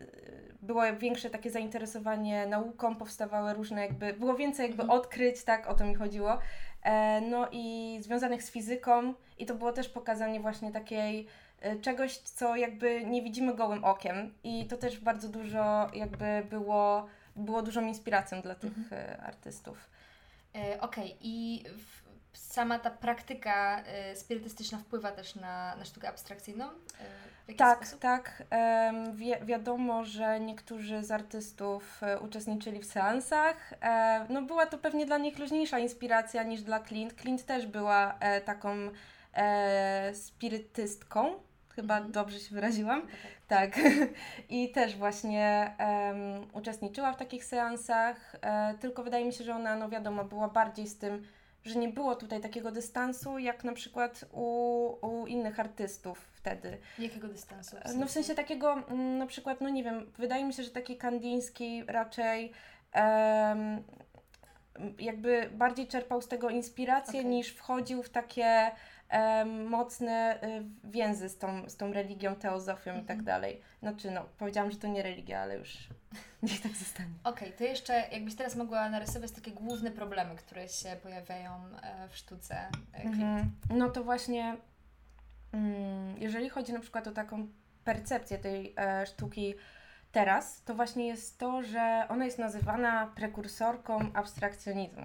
y, 0.00 0.54
było 0.62 0.82
większe 0.98 1.30
takie 1.30 1.50
zainteresowanie 1.50 2.46
nauką, 2.46 2.96
powstawały 2.96 3.54
różne 3.54 3.82
jakby, 3.82 4.12
było 4.12 4.34
więcej 4.34 4.66
jakby 4.66 4.82
mhm. 4.82 5.00
odkryć, 5.00 5.44
tak, 5.44 5.66
o 5.66 5.74
to 5.74 5.84
mi 5.84 5.94
chodziło. 5.94 6.38
E, 6.82 7.20
no 7.20 7.48
i 7.52 7.98
związanych 8.02 8.42
z 8.42 8.50
fizyką 8.50 9.14
i 9.38 9.46
to 9.46 9.54
było 9.54 9.72
też 9.72 9.88
pokazanie 9.88 10.40
właśnie 10.40 10.72
takiej 10.72 11.26
y, 11.66 11.80
czegoś, 11.80 12.18
co 12.18 12.56
jakby 12.56 13.04
nie 13.04 13.22
widzimy 13.22 13.54
gołym 13.54 13.84
okiem 13.84 14.34
i 14.44 14.66
to 14.66 14.76
też 14.76 15.00
bardzo 15.00 15.28
dużo 15.28 15.90
jakby 15.94 16.46
było, 16.50 17.06
było 17.36 17.62
dużą 17.62 17.86
inspiracją 17.86 18.40
dla 18.40 18.54
tych 18.54 18.78
mhm. 18.78 19.20
artystów. 19.20 19.90
E, 20.54 20.80
Okej, 20.80 21.04
okay. 21.04 21.16
i 21.20 21.64
w 21.78 22.03
sama 22.34 22.78
ta 22.78 22.90
praktyka 22.90 23.84
y, 24.12 24.16
spirytystyczna 24.16 24.78
wpływa 24.78 25.12
też 25.12 25.34
na, 25.34 25.76
na 25.76 25.84
sztukę 25.84 26.08
abstrakcyjną? 26.08 26.66
Y, 27.48 27.54
tak, 27.56 27.78
sposób? 27.78 28.00
tak. 28.00 28.42
wi 29.12 29.32
wiadomo, 29.42 30.04
że 30.04 30.40
niektórzy 30.40 31.02
z 31.02 31.10
artystów 31.10 32.00
y, 32.02 32.20
uczestniczyli 32.20 32.80
w 32.80 32.86
seansach. 32.86 33.74
E, 33.82 34.26
no 34.30 34.42
była 34.42 34.66
to 34.66 34.78
pewnie 34.78 35.06
dla 35.06 35.18
nich 35.18 35.38
luźniejsza 35.38 35.78
inspiracja 35.78 36.42
niż 36.42 36.62
dla 36.62 36.80
Clint. 36.80 37.14
Clint 37.20 37.46
też 37.46 37.66
była 37.66 38.18
e, 38.20 38.40
taką 38.40 38.90
e, 39.34 40.14
spirytystką. 40.14 41.34
Chyba 41.68 41.94
mhm. 41.94 42.12
dobrze 42.12 42.40
się 42.40 42.54
wyraziłam. 42.54 43.02
Tak. 43.48 43.74
tak. 43.74 43.84
I 44.48 44.72
też 44.72 44.96
właśnie 44.96 45.76
um, 45.78 46.46
uczestniczyła 46.52 47.12
w 47.12 47.16
takich 47.16 47.44
seansach, 47.44 48.36
e, 48.40 48.74
tylko 48.80 49.02
wydaje 49.02 49.24
mi 49.24 49.32
się, 49.32 49.44
że 49.44 49.54
ona, 49.54 49.76
no 49.76 49.88
wiadomo, 49.88 50.24
była 50.24 50.48
bardziej 50.48 50.86
z 50.86 50.98
tym 50.98 51.26
że 51.64 51.78
nie 51.78 51.88
było 51.88 52.16
tutaj 52.16 52.40
takiego 52.40 52.72
dystansu, 52.72 53.38
jak 53.38 53.64
na 53.64 53.72
przykład 53.72 54.24
u, 54.32 55.06
u 55.06 55.26
innych 55.26 55.60
artystów 55.60 56.18
wtedy. 56.18 56.78
Jakiego 56.98 57.28
dystansu? 57.28 57.76
W 57.76 57.82
sensie? 57.82 57.98
No 57.98 58.06
w 58.06 58.10
sensie 58.10 58.34
takiego, 58.34 58.72
mm, 58.72 59.18
na 59.18 59.26
przykład, 59.26 59.60
no 59.60 59.68
nie 59.68 59.84
wiem, 59.84 60.12
wydaje 60.18 60.44
mi 60.44 60.52
się, 60.52 60.62
że 60.62 60.70
taki 60.70 60.96
kandyński 60.96 61.84
raczej 61.86 62.52
um, 62.94 63.82
jakby 64.98 65.50
bardziej 65.52 65.86
czerpał 65.86 66.22
z 66.22 66.28
tego 66.28 66.50
inspirację 66.50 67.20
okay. 67.20 67.30
niż 67.30 67.48
wchodził 67.48 68.02
w 68.02 68.10
takie 68.10 68.70
um, 69.12 69.66
mocne 69.66 70.38
y, 70.42 70.64
więzy 70.90 71.28
z 71.28 71.38
tą, 71.38 71.68
z 71.68 71.76
tą 71.76 71.92
religią, 71.92 72.34
teozofią 72.34 72.90
mm 72.90 73.00
-hmm. 73.00 73.04
i 73.04 73.08
tak 73.08 73.18
mhm. 73.18 73.24
dalej. 73.26 73.60
Znaczy, 73.80 74.10
no, 74.10 74.24
powiedziałam, 74.38 74.70
że 74.70 74.76
to 74.76 74.88
nie 74.88 75.02
religia, 75.02 75.40
ale 75.40 75.56
już 75.56 75.88
niech 76.42 76.60
tak 76.60 76.72
zostanie. 76.72 77.10
Okej, 77.24 77.48
okay, 77.48 77.58
to 77.58 77.64
jeszcze 77.64 78.08
jakbyś 78.12 78.34
teraz 78.34 78.56
mogła 78.56 78.88
narysować 78.90 79.30
takie 79.30 79.50
główne 79.50 79.90
problemy, 79.90 80.36
które 80.36 80.68
się 80.68 80.96
pojawiają 81.02 81.52
e, 81.82 82.08
w 82.08 82.16
sztuce 82.16 82.56
mm 82.92 83.14
-hmm. 83.14 83.44
No 83.70 83.88
to 83.88 84.04
właśnie, 84.04 84.56
mm, 85.52 86.16
jeżeli 86.18 86.48
chodzi 86.48 86.72
na 86.72 86.80
przykład 86.80 87.06
o 87.06 87.12
taką 87.12 87.48
percepcję 87.84 88.38
tej 88.38 88.74
e, 88.76 89.06
sztuki 89.06 89.54
teraz, 90.14 90.62
to 90.62 90.74
właśnie 90.74 91.06
jest 91.06 91.38
to, 91.38 91.62
że 91.62 92.06
ona 92.08 92.24
jest 92.24 92.38
nazywana 92.38 93.06
prekursorką 93.06 93.98
abstrakcjonizmu. 94.14 95.02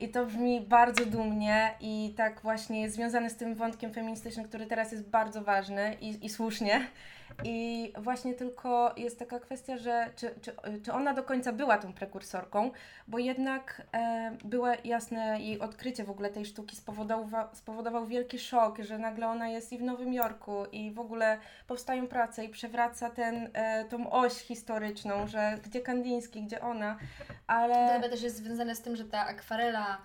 I 0.00 0.08
to 0.08 0.26
brzmi 0.26 0.60
bardzo 0.60 1.06
dumnie 1.06 1.74
i 1.80 2.14
tak 2.16 2.40
właśnie 2.40 2.82
jest 2.82 2.94
związane 2.94 3.30
z 3.30 3.36
tym 3.36 3.54
wątkiem 3.54 3.92
feministycznym, 3.92 4.48
który 4.48 4.66
teraz 4.66 4.92
jest 4.92 5.08
bardzo 5.08 5.42
ważny 5.42 5.96
i, 6.00 6.26
i 6.26 6.28
słusznie. 6.28 6.86
I 7.44 7.92
właśnie 7.96 8.34
tylko 8.34 8.94
jest 8.96 9.18
taka 9.18 9.40
kwestia, 9.40 9.76
że 9.76 10.10
czy, 10.16 10.30
czy, 10.40 10.52
czy 10.84 10.92
ona 10.92 11.14
do 11.14 11.22
końca 11.22 11.52
była 11.52 11.78
tą 11.78 11.92
prekursorką, 11.92 12.70
bo 13.08 13.18
jednak 13.18 13.82
e, 13.94 14.36
było 14.44 14.68
jasne 14.84 15.40
jej 15.40 15.60
odkrycie 15.60 16.04
w 16.04 16.10
ogóle 16.10 16.30
tej 16.30 16.46
sztuki 16.46 16.76
spowodował, 16.76 17.48
spowodował 17.52 18.06
wielki 18.06 18.38
szok, 18.38 18.78
że 18.78 18.98
nagle 18.98 19.28
ona 19.28 19.48
jest 19.48 19.72
i 19.72 19.78
w 19.78 19.82
Nowym 19.82 20.12
Jorku 20.12 20.64
i 20.72 20.90
w 20.90 20.98
ogóle 20.98 21.38
powstają 21.66 22.06
prace 22.06 22.44
i 22.44 22.48
przewraca 22.48 23.10
ten, 23.10 23.50
e, 23.52 23.84
tą 23.84 24.10
oś 24.10 24.32
historyczną, 24.32 25.26
że 25.26 25.58
gdzie 25.64 25.80
Kandiński, 25.80 26.42
gdzie 26.42 26.60
ona, 26.60 26.96
ale... 27.46 27.74
To 27.74 27.92
chyba 27.94 28.08
też 28.08 28.22
jest 28.22 28.36
związane 28.36 28.74
z 28.74 28.80
tym, 28.80 28.96
że 28.96 29.04
ta 29.04 29.26
akwarela 29.26 29.98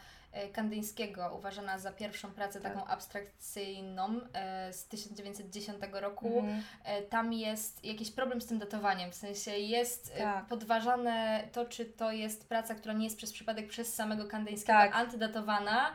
Kandyńskiego, 0.53 1.35
uważana 1.37 1.79
za 1.79 1.91
pierwszą 1.91 2.31
pracę 2.31 2.61
tak. 2.61 2.73
taką 2.73 2.87
abstrakcyjną 2.87 4.19
e, 4.33 4.73
z 4.73 4.87
1910 4.87 5.77
roku. 5.91 6.39
Mhm. 6.39 6.63
E, 6.83 7.01
tam 7.01 7.33
jest 7.33 7.85
jakiś 7.85 8.11
problem 8.11 8.41
z 8.41 8.45
tym 8.45 8.59
datowaniem, 8.59 9.11
w 9.11 9.15
sensie 9.15 9.51
jest 9.51 10.15
tak. 10.17 10.45
podważane 10.45 11.47
to, 11.51 11.65
czy 11.65 11.85
to 11.85 12.11
jest 12.11 12.49
praca, 12.49 12.75
która 12.75 12.93
nie 12.93 13.03
jest 13.03 13.17
przez 13.17 13.33
przypadek 13.33 13.67
przez 13.67 13.95
samego 13.95 14.25
Kandyńskiego 14.25 14.79
tak. 14.79 14.95
antydatowana, 14.95 15.91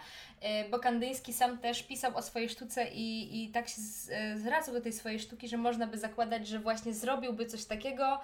bo 0.70 0.78
Kandyński 0.78 1.32
sam 1.32 1.58
też 1.58 1.82
pisał 1.82 2.16
o 2.16 2.22
swojej 2.22 2.48
sztuce 2.48 2.88
i, 2.88 3.44
i 3.44 3.48
tak 3.48 3.68
się 3.68 3.80
zwracał 4.36 4.74
do 4.74 4.80
tej 4.80 4.92
swojej 4.92 5.20
sztuki, 5.20 5.48
że 5.48 5.56
można 5.56 5.86
by 5.86 5.98
zakładać, 5.98 6.48
że 6.48 6.58
właśnie 6.58 6.94
zrobiłby 6.94 7.46
coś 7.46 7.64
takiego 7.64 8.20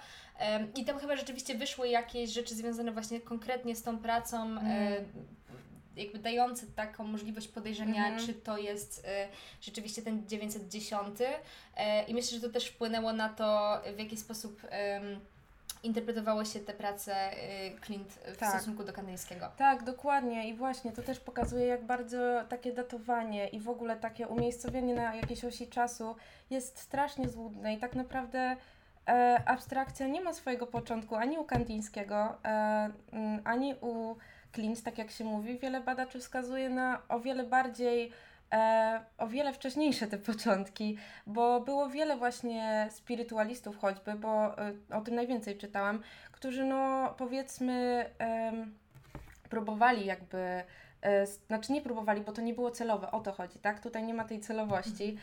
i 0.75 0.85
tam 0.85 0.99
chyba 0.99 1.15
rzeczywiście 1.15 1.55
wyszły 1.55 1.89
jakieś 1.89 2.29
rzeczy 2.29 2.55
związane 2.55 2.91
właśnie 2.91 3.21
konkretnie 3.21 3.75
z 3.75 3.83
tą 3.83 3.97
pracą, 3.97 4.43
mm 4.43 5.05
jakby 5.97 6.19
dający 6.19 6.67
taką 6.71 7.03
możliwość 7.03 7.47
podejrzenia, 7.47 8.07
mhm. 8.07 8.25
czy 8.27 8.33
to 8.33 8.57
jest 8.57 8.99
y, 8.99 9.03
rzeczywiście 9.61 10.01
ten 10.01 10.27
910. 10.27 11.21
Y, 11.21 11.25
I 12.07 12.13
myślę, 12.13 12.39
że 12.39 12.47
to 12.47 12.53
też 12.53 12.67
wpłynęło 12.67 13.13
na 13.13 13.29
to, 13.29 13.81
w 13.95 13.99
jaki 13.99 14.17
sposób 14.17 14.61
interpretowały 15.85 16.45
się 16.45 16.59
te 16.59 16.73
prace 16.73 17.33
y, 17.33 17.81
Clint 17.85 18.13
w 18.13 18.37
tak. 18.37 18.49
stosunku 18.49 18.83
do 18.83 18.93
kanadyjskiego. 18.93 19.51
Tak, 19.57 19.83
dokładnie. 19.83 20.49
I 20.49 20.53
właśnie 20.53 20.91
to 20.91 21.01
też 21.01 21.19
pokazuje, 21.19 21.65
jak 21.65 21.85
bardzo 21.85 22.17
takie 22.49 22.73
datowanie 22.73 23.47
i 23.47 23.59
w 23.59 23.69
ogóle 23.69 23.95
takie 23.95 24.27
umiejscowienie 24.27 24.95
na 24.95 25.15
jakiejś 25.15 25.45
osi 25.45 25.67
czasu 25.67 26.15
jest 26.49 26.79
strasznie 26.79 27.29
złudne 27.29 27.73
i 27.73 27.77
tak 27.77 27.95
naprawdę 27.95 28.57
e, 29.07 29.43
abstrakcja 29.45 30.07
nie 30.07 30.21
ma 30.21 30.33
swojego 30.33 30.67
początku 30.67 31.15
ani 31.15 31.37
u 31.37 31.43
Kandińskiego, 31.43 32.37
e, 32.45 32.89
ani 33.43 33.75
u 33.81 34.15
Clint, 34.55 34.83
tak 34.83 34.97
jak 34.97 35.11
się 35.11 35.23
mówi, 35.23 35.59
wiele 35.59 35.81
badaczy 35.81 36.19
wskazuje 36.19 36.69
na 36.69 37.01
o 37.09 37.19
wiele 37.19 37.43
bardziej 37.43 38.11
e, 38.51 39.05
o 39.17 39.27
wiele 39.27 39.53
wcześniejsze 39.53 40.07
te 40.07 40.17
początki, 40.17 40.97
bo 41.27 41.61
było 41.61 41.89
wiele 41.89 42.17
właśnie 42.17 42.87
spirytualistów 42.91 43.77
choćby, 43.77 44.13
bo 44.13 44.57
e, 44.57 44.73
o 44.93 45.01
tym 45.01 45.15
najwięcej 45.15 45.57
czytałam, 45.57 46.01
którzy 46.31 46.65
no 46.65 47.13
powiedzmy 47.17 48.05
próbowali 49.49 50.05
jakby 50.05 50.63
e, 51.01 51.25
znaczy 51.25 51.73
nie 51.73 51.81
próbowali, 51.81 52.21
bo 52.21 52.31
to 52.31 52.41
nie 52.41 52.53
było 52.53 52.71
celowe, 52.71 53.11
o 53.11 53.19
to 53.19 53.31
chodzi, 53.31 53.59
tak? 53.59 53.79
Tutaj 53.79 54.03
nie 54.03 54.13
ma 54.13 54.23
tej 54.23 54.39
celowości. 54.39 55.17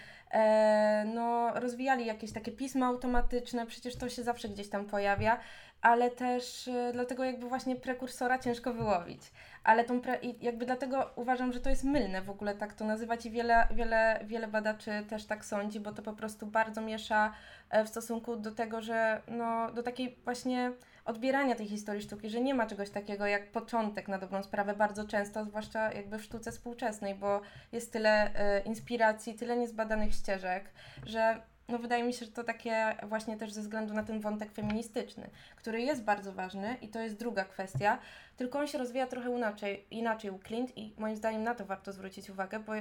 No, 1.15 1.51
rozwijali 1.55 2.07
jakieś 2.07 2.33
takie 2.33 2.53
pisma 2.53 2.87
automatyczne, 2.87 3.67
przecież 3.67 3.97
to 3.97 4.09
się 4.09 4.23
zawsze 4.23 4.49
gdzieś 4.49 4.69
tam 4.69 4.85
pojawia 4.87 5.39
ale 5.83 6.11
też 6.11 6.69
y, 6.69 6.91
dlatego 6.93 7.25
jakby 7.25 7.49
właśnie 7.49 7.77
prekursora 7.77 8.39
ciężko 8.39 8.73
wyłowić. 8.73 9.21
Ale 9.65 9.85
tą 9.85 10.01
pre, 10.01 10.19
jakby 10.41 10.67
dlatego 10.67 11.11
uważam, 11.17 11.53
że 11.53 11.61
to 11.61 11.71
jest 11.71 11.85
mylne 11.85 12.23
w 12.23 12.31
ogóle 12.31 12.55
tak 12.55 12.75
to 12.75 12.85
nazywać 12.85 13.27
i 13.27 13.31
wiele, 13.31 13.69
wiele, 13.71 14.21
wiele 14.25 14.49
badaczy 14.49 14.91
też 15.09 15.25
tak 15.25 15.45
sądzi, 15.45 15.81
bo 15.81 15.93
to 15.93 16.03
po 16.03 16.13
prostu 16.13 16.47
bardzo 16.47 16.81
miesza 16.81 17.33
e, 17.71 17.85
w 17.85 17.89
stosunku 17.89 18.37
do 18.37 18.53
tego, 18.53 18.83
że 18.83 19.23
no, 19.29 19.73
do 19.73 19.83
takiej 19.83 20.17
właśnie 20.25 20.73
odbierania 21.05 21.55
tej 21.55 21.69
historii 21.69 22.03
sztuki, 22.03 22.31
że 22.31 22.41
nie 22.41 22.55
ma 22.55 22.67
czegoś 22.67 22.91
takiego 22.91 23.27
jak 23.27 23.51
początek 23.51 24.09
na 24.09 24.19
dobrą 24.19 24.43
sprawę 24.43 24.75
bardzo 24.75 25.09
często, 25.09 25.45
zwłaszcza 25.45 25.93
jakby 25.93 26.19
w 26.19 26.23
sztuce 26.23 26.53
współczesnej, 26.53 27.15
bo 27.15 27.41
jest 27.73 27.93
tyle 27.93 28.35
e, 28.35 28.61
inspiracji, 28.61 29.35
tyle 29.35 29.57
niezbadanych 29.57 30.15
ścieżek, 30.15 30.65
że 31.07 31.43
no 31.73 31.79
wydaje 31.79 32.05
mi 32.05 32.13
się, 32.13 32.27
że 32.27 32.33
to 32.33 32.45
takie 32.45 32.97
właśnie 33.03 33.37
też 33.37 33.53
ze 33.53 33.61
względu 33.61 33.95
na 33.95 34.03
ten 34.03 34.21
wątek 34.21 34.53
feministyczny, 34.53 35.31
który 35.57 35.83
jest 35.83 36.05
bardzo 36.05 36.33
ważny 36.33 36.77
i 36.81 36.89
to 36.89 37.01
jest 37.01 37.19
druga 37.19 37.45
kwestia, 37.45 37.99
tylko 38.37 38.59
on 38.59 38.67
się 38.67 38.79
rozwija 38.79 39.07
trochę 39.07 39.31
inaczej, 39.37 39.87
inaczej 39.91 40.31
u 40.31 40.39
Clint 40.39 40.79
i 40.79 40.95
moim 40.99 41.17
zdaniem 41.17 41.43
na 41.43 41.55
to 41.55 41.65
warto 41.65 41.93
zwrócić 41.93 42.31
uwagę, 42.31 42.59
bo, 42.59 42.73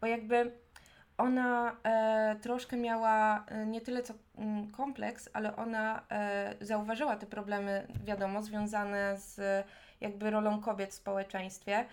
bo 0.00 0.06
jakby 0.06 0.52
ona 1.18 1.76
e, 1.84 2.36
troszkę 2.42 2.76
miała 2.76 3.44
e, 3.46 3.66
nie 3.66 3.80
tyle 3.80 4.02
co 4.02 4.14
mm, 4.38 4.70
kompleks, 4.70 5.28
ale 5.32 5.56
ona 5.56 6.02
e, 6.10 6.54
zauważyła 6.60 7.16
te 7.16 7.26
problemy, 7.26 7.86
wiadomo, 8.04 8.42
związane 8.42 9.16
z 9.16 9.66
jakby 10.00 10.30
rolą 10.30 10.60
kobiet 10.60 10.90
w 10.90 10.94
społeczeństwie. 10.94 11.84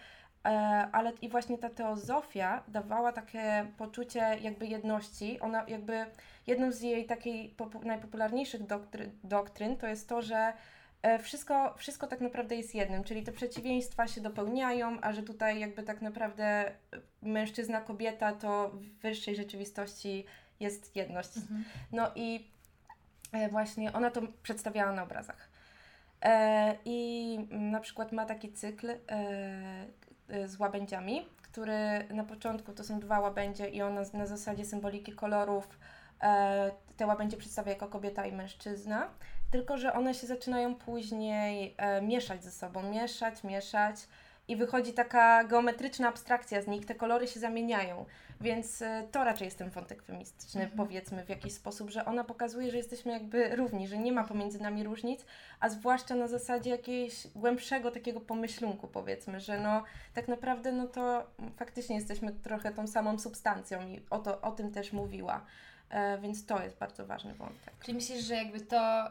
E, 0.47 0.49
ale 0.91 1.11
i 1.21 1.29
właśnie 1.29 1.57
ta 1.57 1.69
teozofia 1.69 2.63
dawała 2.67 3.11
takie 3.11 3.65
poczucie 3.77 4.37
jakby 4.41 4.67
jedności. 4.67 5.39
Ona 5.39 5.65
jakby 5.67 6.05
jedną 6.47 6.71
z 6.71 6.81
jej 6.81 7.05
takiej 7.05 7.55
popu- 7.57 7.85
najpopularniejszych 7.85 8.61
doktry- 8.61 9.09
doktryn 9.23 9.77
to 9.77 9.87
jest 9.87 10.09
to, 10.09 10.21
że 10.21 10.53
e, 11.01 11.19
wszystko, 11.19 11.73
wszystko 11.77 12.07
tak 12.07 12.21
naprawdę 12.21 12.55
jest 12.55 12.75
jednym, 12.75 13.03
czyli 13.03 13.23
te 13.23 13.31
przeciwieństwa 13.31 14.07
się 14.07 14.21
dopełniają, 14.21 14.97
a 15.01 15.13
że 15.13 15.23
tutaj 15.23 15.59
jakby 15.59 15.83
tak 15.83 16.01
naprawdę 16.01 16.71
mężczyzna, 17.21 17.81
kobieta 17.81 18.33
to 18.33 18.69
w 18.69 19.01
wyższej 19.01 19.35
rzeczywistości 19.35 20.25
jest 20.59 20.95
jedność. 20.95 21.37
Mhm. 21.37 21.63
No 21.91 22.11
i 22.15 22.51
e, 23.31 23.49
właśnie 23.49 23.93
ona 23.93 24.11
to 24.11 24.21
przedstawiała 24.43 24.91
na 24.91 25.03
obrazach. 25.03 25.49
E, 26.21 26.75
I 26.85 27.37
na 27.51 27.79
przykład 27.79 28.11
ma 28.11 28.25
taki 28.25 28.53
cykl 28.53 28.89
e, 28.89 28.97
e, 30.29 30.47
z 30.47 30.59
łabędziami, 30.59 31.25
który 31.41 32.07
na 32.09 32.23
początku 32.23 32.73
to 32.73 32.83
są 32.83 32.99
dwa 32.99 33.19
łabędzie 33.19 33.69
i 33.69 33.81
ona 33.81 34.01
na 34.13 34.25
zasadzie 34.25 34.65
symboliki 34.65 35.11
kolorów 35.11 35.67
e, 35.67 35.96
te 36.97 37.07
łabędzie 37.07 37.37
przedstawia 37.37 37.71
jako 37.71 37.87
kobieta 37.87 38.25
i 38.25 38.31
mężczyzna, 38.31 39.09
tylko 39.51 39.77
że 39.77 39.93
one 39.93 40.13
się 40.13 40.27
zaczynają 40.27 40.75
później 40.75 41.75
e, 41.77 42.01
mieszać 42.01 42.43
ze 42.43 42.51
sobą, 42.51 42.83
mieszać, 42.83 43.43
mieszać 43.43 43.95
i 44.47 44.55
wychodzi 44.55 44.93
taka 44.93 45.43
geometryczna 45.43 46.07
abstrakcja 46.07 46.61
z 46.61 46.67
nich, 46.67 46.85
te 46.85 46.95
kolory 46.95 47.27
się 47.27 47.39
zamieniają. 47.39 48.05
Więc 48.41 48.81
e, 48.81 49.07
to 49.11 49.23
raczej 49.23 49.45
jest 49.45 49.57
ten 49.57 49.69
wątek 49.69 50.03
feministyczny, 50.03 50.61
Mhm. 50.61 50.77
powiedzmy 50.77 51.25
w 51.25 51.29
jakiś 51.29 51.53
sposób, 51.53 51.89
że 51.89 52.05
ona 52.05 52.23
pokazuje, 52.23 52.71
że 52.71 52.77
jesteśmy 52.77 53.11
jakby 53.11 53.55
równi, 53.55 53.87
że 53.87 53.97
nie 53.97 54.11
ma 54.11 54.23
pomiędzy 54.23 54.61
nami 54.61 54.83
różnic, 54.83 55.25
a 55.59 55.69
zwłaszcza 55.69 56.15
na 56.15 56.27
zasadzie 56.27 56.69
jakiegoś 56.69 57.27
głębszego 57.35 57.91
takiego 57.91 58.21
pomyślunku, 58.21 58.87
powiedzmy, 58.87 59.39
że 59.39 59.59
no 59.59 59.83
tak 60.13 60.27
naprawdę 60.27 60.71
no 60.71 60.87
to 60.87 61.27
faktycznie 61.57 61.95
jesteśmy 61.95 62.31
trochę 62.33 62.71
tą 62.71 62.87
samą 62.87 63.19
substancją 63.19 63.87
i 63.87 64.01
o, 64.09 64.19
to, 64.19 64.41
o 64.41 64.51
tym 64.51 64.71
też 64.71 64.93
mówiła. 64.93 65.45
E, 65.89 66.17
więc 66.17 66.45
to 66.45 66.63
jest 66.63 66.77
bardzo 66.77 67.05
ważny 67.05 67.33
wątek. 67.33 67.73
Czyli 67.81 67.93
myślisz, 67.97 68.23
że 68.25 68.35
jakby 68.35 68.61
to, 68.61 69.05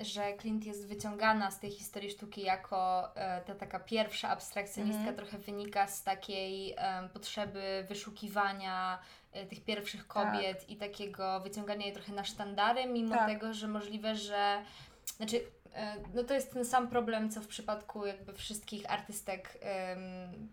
że 0.00 0.36
Clint 0.40 0.66
jest 0.66 0.88
wyciągana 0.88 1.50
z 1.50 1.60
tej 1.60 1.70
historii 1.70 2.10
sztuki 2.10 2.42
jako 2.42 3.10
e, 3.16 3.40
ta 3.40 3.54
taka 3.54 3.80
pierwsza 3.80 4.28
abstrakcjonistka, 4.28 4.98
Mhm. 4.98 5.16
trochę 5.16 5.38
wynika 5.38 5.86
z 5.86 6.02
takiej 6.02 6.76
potrzeby 7.12 7.86
wyszukiwania 7.88 8.98
e, 9.32 9.46
tych 9.46 9.64
pierwszych 9.64 10.06
kobiet 10.06 10.70
i 10.70 10.76
takiego 10.76 11.40
wyciągania 11.40 11.86
jej 11.86 11.94
trochę 11.94 12.12
na 12.12 12.24
sztandary, 12.24 12.86
mimo 12.86 13.14
Tak. 13.14 13.26
tego, 13.28 13.54
że 13.54 13.68
możliwe, 13.68 14.16
że 14.16 14.62
znaczy 15.16 15.40
no 16.14 16.24
to 16.24 16.34
jest 16.34 16.52
ten 16.52 16.64
sam 16.64 16.88
problem, 16.88 17.30
co 17.30 17.40
w 17.40 17.46
przypadku 17.46 18.06
jakby 18.06 18.32
wszystkich 18.32 18.90
artystek 18.90 19.58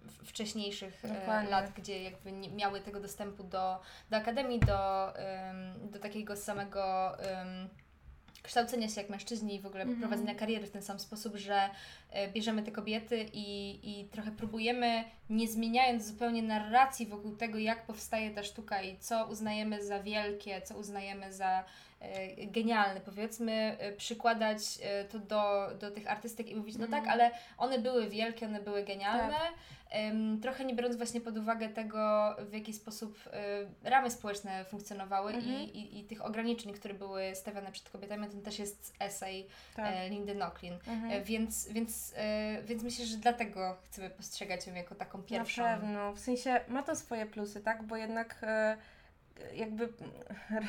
w- 0.03 0.27
wcześniejszych 0.29 1.05
e, 1.05 1.08
Dokładnie. 1.20 1.50
lat, 1.51 1.72
gdzie 1.72 2.03
jakby 2.03 2.32
nie 2.32 2.50
miały 2.50 2.82
tego 2.82 3.00
dostępu 3.00 3.44
do, 3.44 3.79
do 4.10 4.17
akademii, 4.17 4.60
do, 4.60 5.15
em, 5.17 5.89
do 5.91 6.00
takiego 6.00 6.36
samego 6.36 7.17
em, 7.20 7.70
kształcenia 8.44 8.89
się 8.89 9.01
jak 9.01 9.10
mężczyźni 9.10 9.55
i 9.55 9.60
w 9.62 9.65
ogóle 9.65 9.84
Mhm. 9.84 10.00
prowadzenia 10.01 10.36
kariery 10.36 10.67
w 10.67 10.72
ten 10.72 10.82
sam 10.82 11.00
sposób, 11.00 11.36
że 11.36 11.70
e, 12.12 12.27
bierzemy 12.32 12.63
te 12.63 12.72
kobiety 12.72 13.25
i, 13.34 13.79
i 13.84 14.05
trochę 14.05 14.32
próbujemy, 14.32 15.03
nie 15.29 15.48
zmieniając 15.48 16.05
zupełnie 16.08 16.44
narracji 16.44 17.05
wokół 17.08 17.36
tego, 17.36 17.58
jak 17.58 17.86
powstaje 17.86 18.32
ta 18.32 18.44
sztuka 18.44 18.82
i 18.82 18.98
co 18.98 19.25
uznajemy 19.25 19.86
za 19.86 20.00
wielkie, 20.03 20.62
co 20.62 20.77
uznajemy 20.77 21.34
za 21.34 21.63
e, 21.99 22.45
genialne, 22.47 23.01
powiedzmy, 23.01 23.77
e, 23.79 23.91
przykładać 23.91 24.59
e, 24.83 25.03
to 25.05 25.19
do, 25.19 25.67
do 25.79 25.91
tych 25.91 26.11
artystek 26.11 26.49
i 26.49 26.55
mówić, 26.55 26.77
no 26.77 26.85
Mhm. 26.85 27.03
tak, 27.03 27.13
ale 27.13 27.31
one 27.57 27.79
były 27.79 28.09
wielkie, 28.09 28.45
one 28.45 28.61
były 28.61 28.83
genialne, 28.83 29.37
Em, 29.91 30.39
trochę 30.41 30.65
nie 30.65 30.75
biorąc 30.75 30.95
właśnie 30.95 31.21
pod 31.21 31.37
uwagę 31.37 31.69
tego, 31.69 32.35
w 32.39 32.53
jaki 32.53 32.73
sposób 32.73 33.19
ramy 33.83 34.11
społeczne 34.11 34.65
funkcjonowały 34.65 35.33
Mhm. 35.33 35.55
i, 35.55 35.63
i, 35.63 35.99
i 35.99 36.03
tych 36.03 36.25
ograniczeń, 36.25 36.73
które 36.73 36.93
były 36.93 37.35
stawiane 37.35 37.71
przed 37.71 37.89
kobietami, 37.89 38.27
to 38.27 38.37
też 38.37 38.59
jest 38.59 38.93
esej 38.99 39.47
Tak. 39.75 39.93
Lindy 40.09 40.35
Nochlin. 40.35 40.73
Mhm. 40.87 41.23
Więc, 41.23 41.67
więc, 41.67 42.13
więc 42.63 42.83
myślę, 42.83 43.05
że 43.05 43.17
dlatego 43.17 43.77
chcemy 43.83 44.09
postrzegać 44.09 44.67
ją 44.67 44.73
jako 44.73 44.95
taką 44.95 45.23
pierwszą. 45.23 45.63
Na 45.63 45.77
pewno. 45.77 46.13
W 46.13 46.19
sensie 46.19 46.60
ma 46.67 46.84
to 46.84 46.95
swoje 46.95 47.25
plusy, 47.25 47.62
tak? 47.62 47.84
Bo 47.84 47.95
jednak 47.97 48.45
jakby 49.54 49.89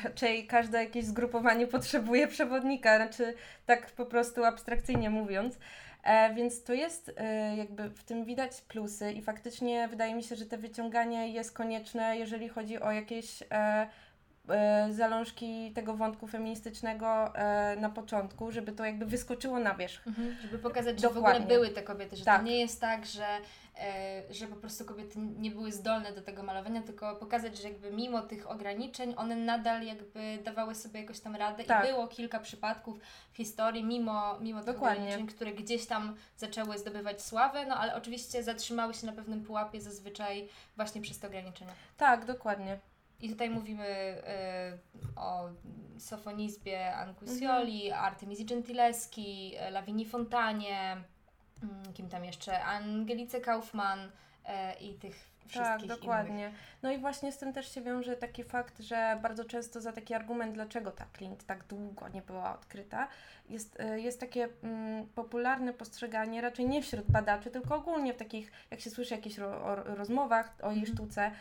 raczej 0.03 0.47
każde 0.47 0.83
jakieś 0.83 1.05
zgrupowanie 1.05 1.67
potrzebuje 1.67 2.27
przewodnika, 2.27 2.95
znaczy 2.95 3.33
tak 3.65 3.91
po 3.91 4.05
prostu 4.05 4.43
abstrakcyjnie 4.43 5.09
mówiąc. 5.09 5.59
E, 6.03 6.33
więc 6.33 6.63
to 6.63 6.73
jest 6.73 7.11
e, 7.17 7.55
jakby 7.57 7.89
w 7.89 8.03
tym 8.03 8.25
widać 8.25 8.61
plusy 8.61 9.11
i 9.11 9.21
faktycznie 9.21 9.87
wydaje 9.87 10.15
mi 10.15 10.23
się, 10.23 10.35
że 10.35 10.45
te 10.45 10.57
wyciąganie 10.57 11.31
jest 11.31 11.51
konieczne, 11.51 12.17
jeżeli 12.17 12.49
chodzi 12.49 12.79
o 12.79 12.91
jakieś 12.91 13.43
e, 13.51 13.87
e, 14.49 14.87
zalążki 14.93 15.71
tego 15.71 15.93
wątku 15.93 16.27
feministycznego 16.27 17.35
e, 17.35 17.75
na 17.75 17.89
początku, 17.89 18.51
żeby 18.51 18.71
to 18.71 18.85
jakby 18.85 19.05
wyskoczyło 19.05 19.59
na 19.59 19.75
wierzch. 19.75 20.07
Mhm, 20.07 20.35
żeby 20.41 20.59
pokazać, 20.59 20.99
że 21.01 21.09
w 21.09 21.17
ogóle 21.17 21.39
były 21.39 21.69
te 21.69 21.83
kobiety, 21.83 22.15
że 22.15 22.25
Tak. 22.25 22.37
to 22.37 22.45
nie 22.45 22.59
jest 22.59 22.81
tak, 22.81 23.05
że, 23.05 23.25
że 24.29 24.47
po 24.47 24.55
prostu 24.55 24.85
kobiety 24.85 25.19
nie 25.19 25.51
były 25.51 25.71
zdolne 25.71 26.13
do 26.13 26.21
tego 26.21 26.43
malowania, 26.43 26.81
tylko 26.81 27.15
pokazać, 27.15 27.57
że 27.57 27.69
jakby 27.69 27.91
mimo 27.91 28.21
tych 28.21 28.51
ograniczeń 28.51 29.13
one 29.17 29.35
nadal 29.35 29.83
jakby 29.83 30.37
dawały 30.43 30.75
sobie 30.75 31.01
jakoś 31.01 31.19
tam 31.19 31.35
radę 31.35 31.63
Tak. 31.63 31.85
i 31.85 31.87
było 31.87 32.07
kilka 32.07 32.39
przypadków 32.39 32.99
w 33.31 33.37
historii 33.37 33.83
mimo, 33.83 34.39
mimo 34.39 34.59
tych 34.63 34.73
Dokładnie. 34.73 35.03
ograniczeń, 35.03 35.27
które 35.27 35.53
gdzieś 35.53 35.85
tam 35.85 36.15
zaczęły 36.37 36.77
zdobywać 36.77 37.21
sławę, 37.21 37.65
no 37.65 37.75
ale 37.77 37.95
oczywiście 37.95 38.43
zatrzymały 38.43 38.93
się 38.93 39.05
na 39.05 39.13
pewnym 39.13 39.43
pułapie 39.43 39.81
zazwyczaj 39.81 40.49
właśnie 40.75 41.01
przez 41.01 41.19
te 41.19 41.27
ograniczenia. 41.27 41.73
Tak, 41.97 42.25
dokładnie. 42.25 42.79
I 43.21 43.29
tutaj 43.29 43.49
mówimy 43.49 43.85
e, 43.87 44.77
o 45.15 45.49
Sofonizbie 45.99 46.95
Ancusioli, 46.95 47.91
Artemisi 47.91 48.45
Gentileschi, 48.45 49.53
e, 49.57 49.71
Lavinie 49.71 50.05
Fontanie, 50.05 50.97
kim 51.93 52.09
tam 52.09 52.25
jeszcze, 52.25 52.63
Angelice 52.63 53.41
Kaufmann 53.41 53.99
e, 54.45 54.73
i 54.73 54.93
tych 54.93 55.15
Tak, 55.15 55.49
wszystkich 55.49 55.87
dokładnie. 55.87 56.51
No 56.83 56.91
i 56.91 56.97
właśnie 56.97 57.31
z 57.31 57.37
tym 57.37 57.53
też 57.53 57.71
się 57.71 57.81
wiąże 57.81 58.15
taki 58.15 58.43
fakt, 58.43 58.79
że 58.79 59.19
bardzo 59.21 59.45
często 59.45 59.81
za 59.81 59.91
taki 59.91 60.13
argument, 60.13 60.53
dlaczego 60.53 60.91
ta 60.91 61.05
Clint 61.17 61.45
tak 61.45 61.63
długo 61.63 62.07
nie 62.07 62.21
była 62.21 62.53
odkryta, 62.53 63.07
jest, 63.49 63.79
y, 63.79 64.01
jest 64.01 64.19
takie 64.19 64.49
mm, 64.63 65.07
popularne 65.07 65.73
postrzeganie, 65.73 66.41
raczej 66.41 66.65
nie 66.65 66.81
wśród 66.81 67.11
badaczy, 67.11 67.51
tylko 67.51 67.75
ogólnie 67.75 68.13
w 68.13 68.17
takich, 68.17 68.51
jak 68.71 68.79
się 68.79 68.89
słyszy 68.89 69.13
jakichś 69.13 69.37
ro, 69.37 69.63
o, 69.65 69.75
rozmowach 69.75 70.55
o 70.61 70.71
jej 70.71 70.79
Mhm. 70.79 70.95
sztuce, 70.95 71.31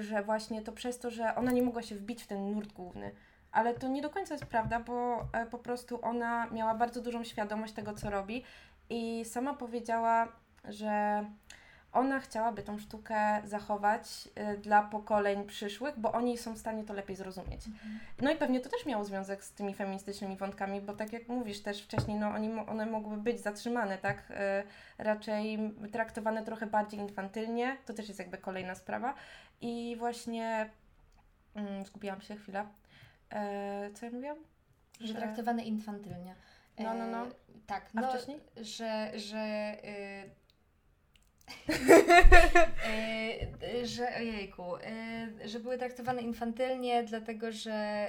że 0.00 0.22
właśnie 0.22 0.62
to 0.62 0.72
przez 0.72 0.98
to, 0.98 1.10
że 1.10 1.34
ona 1.34 1.52
nie 1.52 1.62
mogła 1.62 1.82
się 1.82 1.94
wbić 1.94 2.22
w 2.22 2.26
ten 2.26 2.52
nurt 2.52 2.72
główny. 2.72 3.10
Ale 3.52 3.74
to 3.74 3.88
nie 3.88 4.02
do 4.02 4.10
końca 4.10 4.34
jest 4.34 4.46
prawda, 4.46 4.80
bo 4.80 5.26
e, 5.32 5.46
po 5.46 5.58
prostu 5.58 5.98
ona 6.02 6.46
miała 6.46 6.74
bardzo 6.74 7.00
dużą 7.02 7.24
świadomość 7.24 7.72
tego, 7.72 7.94
co 7.94 8.10
robi 8.10 8.44
i 8.90 9.24
sama 9.24 9.54
powiedziała, 9.54 10.28
że 10.64 11.24
ona 11.92 12.20
chciałaby 12.20 12.62
tą 12.62 12.78
sztukę 12.78 13.42
zachować 13.44 14.28
y, 14.54 14.58
dla 14.58 14.82
pokoleń 14.82 15.46
przyszłych, 15.46 16.00
bo 16.00 16.12
oni 16.12 16.38
są 16.38 16.54
w 16.54 16.58
stanie 16.58 16.84
to 16.84 16.94
lepiej 16.94 17.16
zrozumieć. 17.16 17.66
innych. 17.66 17.82
No 18.22 18.32
i 18.32 18.36
pewnie 18.36 18.60
to 18.60 18.70
też 18.70 18.86
miało 18.86 19.04
związek 19.04 19.44
z 19.44 19.52
tymi 19.52 19.74
feministycznymi 19.74 20.36
wątkami, 20.36 20.80
bo 20.80 20.92
tak 20.92 21.12
jak 21.12 21.28
mówisz 21.28 21.60
też 21.60 21.82
wcześniej, 21.82 22.16
no 22.18 22.28
oni, 22.28 22.52
one 22.52 22.86
mogły 22.86 23.16
być 23.16 23.40
zatrzymane, 23.40 23.98
tak? 23.98 24.30
Y, 24.30 24.34
raczej 24.98 25.58
traktowane 25.92 26.44
trochę 26.44 26.66
bardziej 26.66 27.00
infantylnie, 27.00 27.76
to 27.86 27.94
też 27.94 28.08
jest 28.08 28.18
jakby 28.18 28.38
kolejna 28.38 28.74
sprawa. 28.74 29.14
I 29.60 29.96
właśnie 29.98 30.70
mm, 31.54 31.84
zgubiłam 31.84 32.20
się 32.20 32.36
chwilę. 32.36 32.66
E, 33.30 33.90
co 33.94 34.06
ja 34.06 34.12
mówiłam? 34.12 34.38
Że 35.00 35.14
traktowane 35.14 35.64
infantylnie. 35.64 36.34
No, 36.84 36.94
no, 36.94 37.06
no. 37.06 37.26
E, 37.26 37.30
tak, 37.66 37.90
A 37.96 38.00
no, 38.00 38.08
wcześniej? 38.08 38.40
że, 38.56 39.12
że 39.18 39.76
y, 39.84 40.30
y, 43.72 43.86
że 43.94 44.08
ojejku, 44.16 44.76
y, 44.76 45.48
że 45.48 45.60
były 45.60 45.78
traktowane 45.78 46.22
infantylnie, 46.22 47.02
dlatego 47.02 47.52
że 47.52 48.06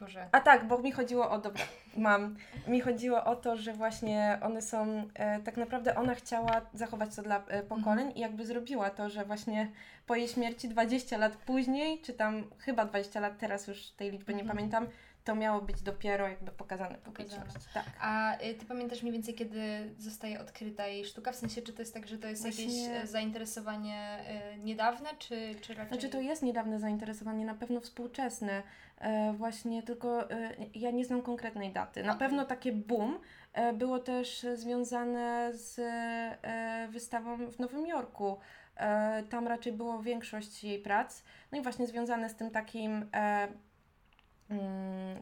Boże. 0.00 0.28
A 0.32 0.40
tak, 0.40 0.68
bo 0.68 0.78
mi 0.78 0.92
chodziło 0.92 1.30
o, 1.30 1.38
dobra, 1.38 1.62
mam. 1.96 2.36
Mi 2.66 2.80
chodziło 2.80 3.24
o 3.24 3.36
to, 3.36 3.56
że 3.56 3.72
właśnie 3.72 4.38
one 4.42 4.62
są, 4.62 5.08
e, 5.14 5.40
tak 5.40 5.56
naprawdę 5.56 5.94
ona 5.96 6.14
chciała 6.14 6.60
zachować 6.74 7.16
to 7.16 7.22
dla 7.22 7.44
e, 7.48 7.62
pokoleń 7.62 8.12
i 8.16 8.20
jakby 8.20 8.46
zrobiła 8.46 8.90
to, 8.90 9.08
że 9.08 9.24
właśnie 9.24 9.70
po 10.06 10.14
jej 10.14 10.28
śmierci 10.28 10.68
20 10.68 11.18
lat 11.18 11.36
później, 11.36 12.00
czy 12.02 12.12
tam 12.12 12.44
chyba 12.58 12.84
20 12.84 13.20
lat 13.20 13.38
teraz 13.38 13.66
już 13.66 13.90
tej 13.90 14.10
liczby 14.10 14.34
nie 14.34 14.40
Mhm. 14.40 14.56
pamiętam, 14.56 14.86
to 15.28 15.34
miało 15.34 15.62
być 15.62 15.82
dopiero 15.82 16.28
jakby 16.28 16.50
pokazane 16.50 16.98
publiczności. 16.98 17.68
Tak. 17.74 17.84
A 18.00 18.38
y, 18.42 18.54
Ty 18.54 18.66
pamiętasz 18.66 19.02
mniej 19.02 19.12
więcej, 19.12 19.34
kiedy 19.34 19.94
zostaje 19.98 20.40
odkryta 20.40 20.86
jej 20.86 21.04
sztuka? 21.04 21.32
W 21.32 21.36
sensie, 21.36 21.62
czy 21.62 21.72
to 21.72 21.82
jest 21.82 21.94
tak, 21.94 22.06
że 22.06 22.18
to 22.18 22.28
jest 22.28 22.42
Właśnie... 22.42 22.64
jakieś 22.64 23.04
e, 23.04 23.06
zainteresowanie 23.06 24.18
y, 24.54 24.58
niedawne, 24.58 25.08
czy, 25.18 25.54
czy 25.60 25.74
raczej... 25.74 25.88
Znaczy 25.88 26.08
to 26.08 26.20
jest 26.20 26.42
niedawne 26.42 26.80
zainteresowanie, 26.80 27.44
na 27.44 27.54
pewno 27.54 27.80
współczesne. 27.80 28.62
E, 28.98 29.32
właśnie 29.32 29.82
tylko 29.82 30.30
e, 30.30 30.54
ja 30.74 30.90
nie 30.90 31.04
znam 31.04 31.22
konkretnej 31.22 31.72
daty. 31.72 32.02
Na 32.02 32.14
okay. 32.14 32.28
pewno 32.28 32.44
takie 32.44 32.72
boom 32.72 33.18
e, 33.52 33.72
było 33.72 33.98
też 33.98 34.46
związane 34.54 35.50
z 35.54 35.78
e, 35.78 36.88
wystawą 36.90 37.50
w 37.50 37.58
Nowym 37.58 37.86
Jorku. 37.86 38.38
E, 38.76 39.22
tam 39.22 39.48
raczej 39.48 39.72
było 39.72 40.02
większość 40.02 40.64
jej 40.64 40.78
prac. 40.78 41.22
No 41.52 41.58
i 41.58 41.62
właśnie 41.62 41.86
związane 41.86 42.28
z 42.28 42.36
tym 42.36 42.50
takim 42.50 43.06
e, 43.14 43.48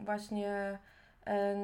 właśnie 0.04 0.78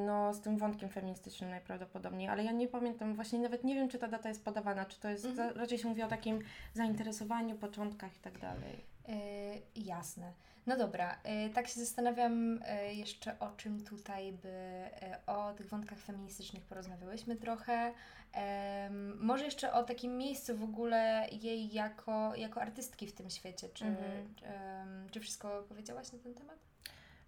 no, 0.05 0.33
z 0.33 0.41
tym 0.41 0.57
wątkiem 0.57 0.89
feministycznym 0.89 1.49
najprawdopodobniej, 1.49 2.27
ale 2.29 2.43
ja 2.43 2.51
nie 2.51 2.67
pamiętam, 2.67 3.15
właśnie 3.15 3.39
nawet 3.39 3.63
nie 3.63 3.75
wiem, 3.75 3.89
czy 3.89 3.99
ta 3.99 4.07
data 4.07 4.29
jest 4.29 4.45
podawana, 4.45 4.85
czy 4.85 4.99
to 4.99 5.09
jest, 5.09 5.25
mhm. 5.25 5.57
raczej 5.57 5.77
się 5.77 5.87
mówi 5.87 6.03
o 6.03 6.07
takim 6.07 6.39
zainteresowaniu, 6.73 7.55
początkach 7.55 8.17
i 8.17 8.19
tak 8.19 8.39
dalej. 8.39 8.85
Yy, 9.07 9.15
jasne. 9.83 10.33
No 10.65 10.77
dobra, 10.77 11.17
yy, 11.25 11.49
tak 11.49 11.67
się 11.67 11.79
zastanawiam 11.79 12.59
yy, 12.87 12.95
jeszcze 12.95 13.39
o 13.39 13.51
czym 13.57 13.83
tutaj 13.83 14.33
by, 14.33 14.83
o 15.27 15.53
tych 15.53 15.69
wątkach 15.69 15.99
feministycznych 15.99 16.65
porozmawiałyśmy 16.65 17.35
trochę. 17.35 17.93
może 19.19 19.45
jeszcze 19.45 19.73
o 19.73 19.83
takim 19.83 20.17
miejscu 20.17 20.57
w 20.57 20.63
ogóle 20.63 21.27
jej 21.41 21.73
jako, 21.73 22.35
jako 22.35 22.61
artystki 22.61 23.07
w 23.07 23.13
tym 23.13 23.29
świecie. 23.29 23.69
Czy, 23.69 23.85
mhm. 23.85 25.09
czy 25.11 25.19
wszystko 25.19 25.63
powiedziałaś 25.69 26.11
na 26.11 26.19
ten 26.19 26.33
temat? 26.33 26.72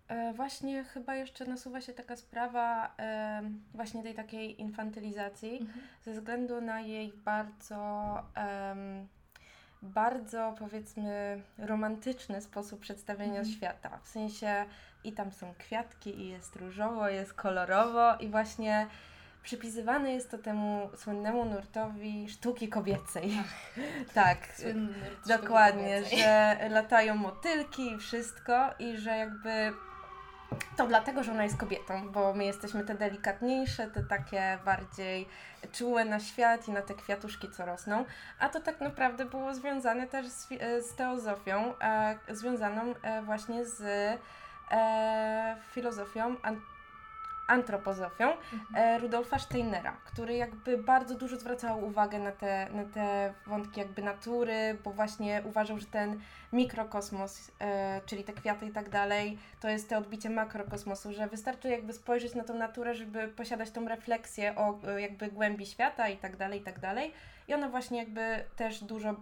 E, 0.07 0.33
właśnie 0.33 0.83
chyba 0.83 1.15
jeszcze 1.15 1.45
nasuwa 1.45 1.81
się 1.81 1.93
taka 1.93 2.15
sprawa 2.15 2.95
e, 2.99 3.41
właśnie 3.73 4.03
tej 4.03 4.15
takiej 4.15 4.61
infantylizacji 4.61 5.57
mhm. 5.61 5.81
ze 6.03 6.11
względu 6.11 6.61
na 6.61 6.81
jej 6.81 7.13
bardzo 7.13 7.75
e, 8.37 8.75
bardzo 9.81 10.55
powiedzmy 10.59 11.41
romantyczny 11.57 12.41
sposób 12.41 12.79
przedstawienia 12.79 13.39
mhm. 13.39 13.55
świata. 13.55 13.99
W 14.03 14.07
sensie 14.07 14.65
i 15.03 15.11
tam 15.11 15.31
są 15.31 15.53
kwiatki 15.57 16.21
i 16.21 16.29
jest 16.29 16.55
różowo, 16.55 17.09
jest 17.09 17.33
kolorowo 17.33 18.15
i 18.15 18.27
właśnie 18.27 18.87
przypisywane 19.43 20.11
jest 20.11 20.31
to 20.31 20.37
temu 20.37 20.89
słynnemu 20.95 21.45
nurtowi 21.45 22.29
sztuki 22.29 22.69
kobiecej. 22.69 23.31
Tak, 24.13 24.37
dokładnie, 25.27 26.03
że 26.05 26.57
latają 26.69 27.15
motylki 27.15 27.91
i 27.91 27.97
wszystko 27.97 28.69
i 28.79 28.97
że 28.97 29.17
jakby 29.17 29.73
to 30.77 30.87
dlatego, 30.87 31.23
że 31.23 31.31
ona 31.31 31.43
jest 31.43 31.57
kobietą, 31.57 32.09
bo 32.09 32.33
my 32.33 32.45
jesteśmy 32.45 32.83
te 32.83 32.95
delikatniejsze, 32.95 33.87
te 33.87 34.03
takie 34.03 34.57
bardziej 34.65 35.27
czułe 35.71 36.05
na 36.05 36.19
świat 36.19 36.67
i 36.67 36.71
na 36.71 36.81
te 36.81 36.93
kwiatuszki, 36.93 37.51
co 37.51 37.65
rosną. 37.65 38.05
A 38.39 38.49
to 38.49 38.61
tak 38.61 38.81
naprawdę 38.81 39.25
było 39.25 39.53
związane 39.53 40.07
też 40.07 40.27
z, 40.27 40.47
z 40.81 40.95
teozofią, 40.95 41.73
e, 41.79 42.17
związaną 42.29 42.93
e, 43.01 43.21
właśnie 43.21 43.65
z 43.65 43.81
e, 44.71 45.57
filozofią 45.71 46.35
antropozofią 47.47 48.25
mhm. 48.31 48.61
E, 48.75 48.99
Rudolfa 48.99 49.39
Steinera, 49.39 49.97
który 50.05 50.35
jakby 50.35 50.77
bardzo 50.77 51.15
dużo 51.15 51.37
zwracał 51.37 51.85
uwagę 51.85 52.19
na 52.19 52.31
te, 52.31 52.69
na 52.73 52.83
te 52.83 53.33
wątki 53.47 53.79
jakby 53.79 54.01
natury, 54.01 54.77
bo 54.83 54.91
właśnie 54.91 55.41
uważał, 55.45 55.79
że 55.79 55.85
ten 55.85 56.19
mikrokosmos, 56.53 57.51
e, 57.61 58.01
czyli 58.05 58.23
te 58.23 58.33
kwiaty 58.33 58.65
i 58.65 58.71
tak 58.71 58.89
dalej, 58.89 59.37
to 59.61 59.69
jest 59.69 59.89
te 59.89 59.97
odbicie 59.97 60.29
makrokosmosu, 60.29 61.13
że 61.13 61.27
wystarczy 61.27 61.69
jakby 61.69 61.93
spojrzeć 61.93 62.35
na 62.35 62.43
tą 62.43 62.53
naturę, 62.53 62.95
żeby 62.95 63.27
posiadać 63.27 63.71
tą 63.71 63.87
refleksję 63.87 64.55
o 64.55 64.79
e, 64.87 65.01
jakby 65.01 65.27
głębi 65.27 65.65
świata 65.65 66.09
i 66.09 66.17
tak 66.17 66.37
dalej, 66.37 66.59
i 66.59 66.63
tak 66.63 66.79
dalej. 66.79 67.13
I 67.47 67.53
ona 67.53 67.69
właśnie 67.69 67.99
jakby 67.99 68.43
też 68.55 68.83
dużo 68.83 69.15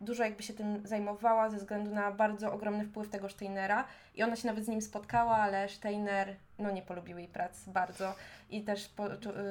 dużo 0.00 0.24
jakby 0.24 0.42
się 0.42 0.54
tym 0.54 0.86
zajmowała 0.86 1.50
ze 1.50 1.56
względu 1.56 1.94
na 1.94 2.12
bardzo 2.12 2.52
ogromny 2.52 2.84
wpływ 2.84 3.08
tego 3.08 3.28
Steinera 3.28 3.84
i 4.14 4.22
ona 4.22 4.36
się 4.36 4.46
nawet 4.46 4.64
z 4.64 4.68
nim 4.68 4.82
spotkała, 4.82 5.36
ale 5.36 5.68
Steiner 5.68 6.36
no 6.58 6.70
nie 6.70 6.82
polubił 6.82 7.18
jej 7.18 7.28
prac 7.28 7.68
bardzo 7.68 8.14
i 8.50 8.64
też 8.64 8.88
po, 8.88 9.04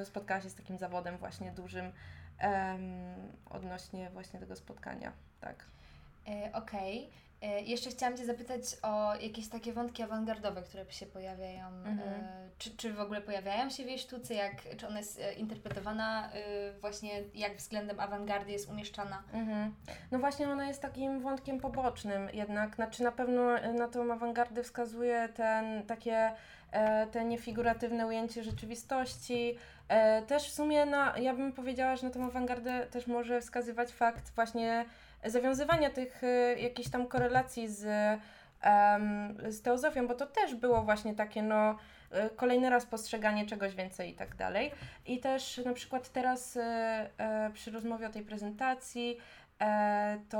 spotkała 0.03 0.41
się 0.41 0.49
z 0.49 0.55
takim 0.55 0.77
zawodem 0.77 1.17
właśnie 1.17 1.51
dużym 1.51 1.91
odnośnie 3.49 4.09
właśnie 4.09 4.39
tego 4.39 4.55
spotkania, 4.55 5.11
tak. 5.41 5.74
E, 6.27 6.53
Okej. 6.53 6.99
Okay. 6.99 7.25
E, 7.41 7.61
jeszcze 7.61 7.89
chciałam 7.89 8.17
Cię 8.17 8.25
zapytać 8.25 8.61
o 8.81 9.15
jakieś 9.15 9.47
takie 9.47 9.73
wątki 9.73 10.03
awangardowe, 10.03 10.61
które 10.61 10.91
się 10.91 11.05
pojawiają. 11.05 11.67
Mhm. 11.67 11.99
E, 11.99 12.49
czy, 12.57 12.77
czy 12.77 12.93
w 12.93 12.99
ogóle 12.99 13.21
pojawiają 13.21 13.69
się 13.69 13.83
w 13.83 13.87
jej 13.87 13.99
sztuce? 13.99 14.33
Jak, 14.33 14.77
czy 14.77 14.87
ona 14.87 14.97
jest 14.97 15.21
interpretowana 15.37 16.29
właśnie, 16.81 17.23
jak 17.33 17.57
względem 17.57 17.99
awangardy 17.99 18.51
jest 18.51 18.69
umieszczana? 18.69 19.23
Mhm. 19.33 19.75
No 20.11 20.19
właśnie 20.19 20.49
ona 20.49 20.67
jest 20.67 20.81
takim 20.81 21.19
wątkiem 21.19 21.59
pobocznym 21.59 22.29
jednak. 22.33 22.75
Znaczy 22.75 23.03
na 23.03 23.11
pewno 23.11 23.73
na 23.73 23.87
tą 23.87 24.13
awangardę 24.13 24.63
wskazuje 24.63 25.29
ten 25.35 25.85
takie 25.85 26.31
te 27.11 27.25
niefiguratywne 27.25 28.07
ujęcie 28.07 28.43
rzeczywistości. 28.43 29.57
Też 30.27 30.49
w 30.49 30.53
sumie 30.53 30.85
na, 30.85 31.17
ja 31.17 31.33
bym 31.33 31.51
powiedziała, 31.53 31.95
że 31.95 32.07
na 32.07 32.13
tą 32.13 32.25
awangardę 32.25 32.85
też 32.85 33.07
może 33.07 33.41
wskazywać 33.41 33.91
fakt 33.91 34.35
właśnie 34.35 34.85
zawiązywania 35.25 35.89
tych 35.89 36.23
y, 36.23 36.55
jakichś 36.59 36.89
tam 36.89 37.07
korelacji 37.07 37.67
z, 37.67 37.81
z 39.49 39.61
teozofią, 39.61 40.07
bo 40.07 40.15
to 40.15 40.25
też 40.25 40.55
było 40.55 40.81
właśnie 40.81 41.15
takie, 41.15 41.43
no, 41.43 41.77
kolejny 42.35 42.69
raz 42.69 42.85
postrzeganie 42.85 43.45
czegoś 43.45 43.75
więcej 43.75 44.09
i 44.09 44.13
tak 44.13 44.35
dalej. 44.35 44.71
I 45.05 45.19
też 45.19 45.61
na 45.65 45.73
przykład 45.73 46.09
teraz 46.09 46.57
przy 47.53 47.71
rozmowie 47.71 48.07
o 48.07 48.09
tej 48.09 48.21
prezentacji 48.21 49.17
e, 49.17 49.44
to 50.29 50.39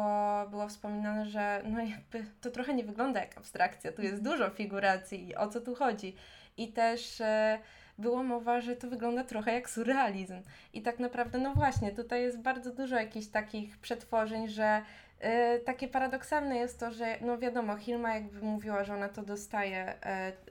było 0.50 0.68
wspominane, 0.68 1.26
że 1.26 1.62
no 1.66 1.80
jakby 1.80 2.26
to 2.42 2.52
trochę 2.52 2.74
nie 2.74 2.84
wygląda 2.84 3.20
jak 3.20 3.38
abstrakcja, 3.38 3.92
tu 3.92 4.02
jest 4.02 4.24
dużo 4.24 4.50
figuracji, 4.50 5.36
o 5.36 5.48
co 5.48 5.62
tu 5.62 5.76
chodzi. 5.76 6.16
I 6.58 6.68
też 6.68 7.22
e, 7.22 7.60
było 7.98 8.24
mowa, 8.24 8.62
że 8.62 8.76
to 8.76 8.90
wygląda 8.90 9.24
trochę 9.24 9.54
jak 9.54 9.70
surrealizm. 9.70 10.42
I 10.74 10.82
tak 10.82 11.00
naprawdę, 11.00 11.38
no 11.38 11.54
właśnie, 11.54 11.92
tutaj 11.92 12.22
jest 12.22 12.42
bardzo 12.42 12.72
dużo 12.72 12.96
jakichś 12.96 13.28
takich 13.28 13.78
przetworzeń, 13.78 14.48
że 14.48 14.82
y, 15.56 15.60
takie 15.60 15.88
paradoksalne 15.88 16.58
jest 16.58 16.80
to, 16.80 16.92
że 16.92 17.18
no 17.22 17.38
wiadomo, 17.38 17.78
Hilma 17.78 18.14
jakby 18.14 18.42
mówiła, 18.42 18.84
że 18.84 18.94
ona 18.94 19.10
to 19.10 19.22
dostaje 19.22 19.94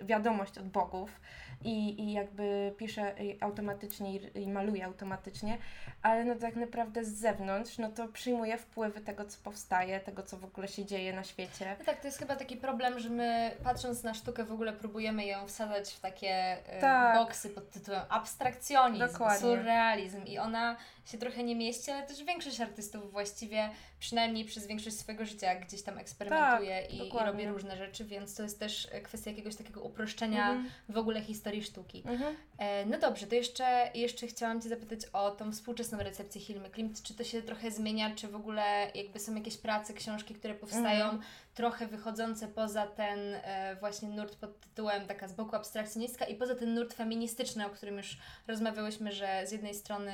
y, 0.00 0.05
wiadomość 0.05 0.59
od 0.59 0.68
bogów, 0.68 1.20
i, 1.64 2.03
i 2.03 2.12
jakby 2.12 2.74
pisze 2.77 3.14
automatycznie 3.40 4.16
i, 4.16 4.42
i 4.42 4.48
maluje 4.48 4.85
automatycznie, 4.85 5.59
ale 6.03 6.24
no 6.24 6.35
tak 6.35 6.57
naprawdę 6.57 7.05
z 7.05 7.14
zewnątrz, 7.14 7.79
no 7.79 7.88
to 7.88 8.09
przyjmuje 8.09 8.59
wpływy 8.59 9.00
tego, 9.00 9.24
co 9.24 9.38
powstaje, 9.42 10.00
tego, 10.00 10.22
co 10.22 10.37
w 10.37 10.44
ogóle 10.44 10.68
się 10.68 10.85
dzieje 10.85 11.12
na 11.12 11.24
świecie. 11.24 11.77
No 11.79 11.85
tak, 11.85 12.00
to 12.00 12.09
jest 12.09 12.18
chyba 12.18 12.37
taki 12.37 12.57
problem, 12.57 12.98
że 12.98 13.11
my 13.11 13.50
patrząc 13.64 14.03
na 14.03 14.14
sztukę 14.14 14.44
w 14.44 14.53
ogóle 14.53 14.72
próbujemy 14.72 15.27
ją 15.27 15.46
wsadzać 15.46 15.92
w 15.92 16.00
takie 16.00 16.57
y, 16.79 16.81
tak. 16.81 17.16
boksy 17.16 17.50
pod 17.50 17.70
tytułem 17.70 18.03
abstrakcjonizm, 18.09 19.12
Dokładnie. 19.12 19.38
surrealizm 19.38 20.24
i 20.24 20.38
ona 20.38 20.77
się 21.07 21.18
trochę 21.18 21.42
nie 21.42 21.57
mieści, 21.57 21.90
ale 21.90 22.07
też 22.07 22.24
większość 22.24 22.61
artystów 22.61 23.12
właściwie, 23.12 23.70
przynajmniej 23.98 24.44
przez 24.44 24.66
większość 24.66 24.98
swojego 24.98 25.24
życia 25.24 25.55
gdzieś 25.55 25.83
tam 25.83 25.98
eksperymentuje 25.98 26.83
tak, 26.83 26.92
i, 26.92 27.09
i, 27.09 27.12
robi 27.24 27.46
różne 27.46 27.77
rzeczy, 27.77 28.05
więc 28.05 28.35
to 28.35 28.42
jest 28.42 28.59
też 28.59 28.88
kwestia 29.03 29.31
jakiegoś 29.31 29.57
takiego 29.57 29.83
uproszczenia 29.83 30.48
mhm. 30.48 30.70
w 30.88 30.98
ogóle 30.98 31.20
historii 31.20 31.54
sztuki. 31.62 32.03
Mhm. 32.07 32.37
E, 32.59 32.87
no 32.87 32.99
dobrze, 32.99 33.27
to 33.27 33.35
jeszcze, 33.35 33.90
jeszcze 33.95 34.27
chciałam 34.27 34.61
Cię 34.61 34.69
zapytać 34.69 35.01
o 35.12 35.31
tą 35.31 35.53
współczesną 35.53 35.99
recepcję 35.99 36.40
Hilmy 36.40 36.71
Klimt. 36.71 37.03
Czy 37.03 37.14
to 37.14 37.25
się 37.25 37.43
trochę 37.43 37.71
zmienia, 37.71 38.14
czy 38.14 38.29
w 38.29 38.37
ogóle 38.37 38.90
jakby 38.95 39.19
są 39.19 39.35
jakieś 39.35 39.57
prace, 39.57 39.95
książki, 39.95 40.35
które 40.35 40.55
powstają 40.55 41.05
mhm. 41.05 41.23
trochę 41.55 41.87
wychodzące 41.87 42.49
poza 42.49 42.87
ten 42.87 43.19
e, 43.35 43.77
właśnie 43.81 44.09
nurt 44.09 44.37
pod 44.37 44.61
tytułem 44.61 45.07
taka 45.07 45.29
z 45.29 45.33
boku 45.33 45.57
abstrakcjonistka 45.57 46.25
i 46.25 46.35
poza 46.35 46.55
ten 46.55 46.75
nurt 46.75 46.95
feministyczny, 46.95 47.67
o 47.67 47.71
którym 47.71 47.97
już 47.97 48.19
rozmawiałyśmy, 48.47 49.12
że 49.12 49.43
z 49.47 49.53
jednej 49.53 49.75
strony 49.75 50.12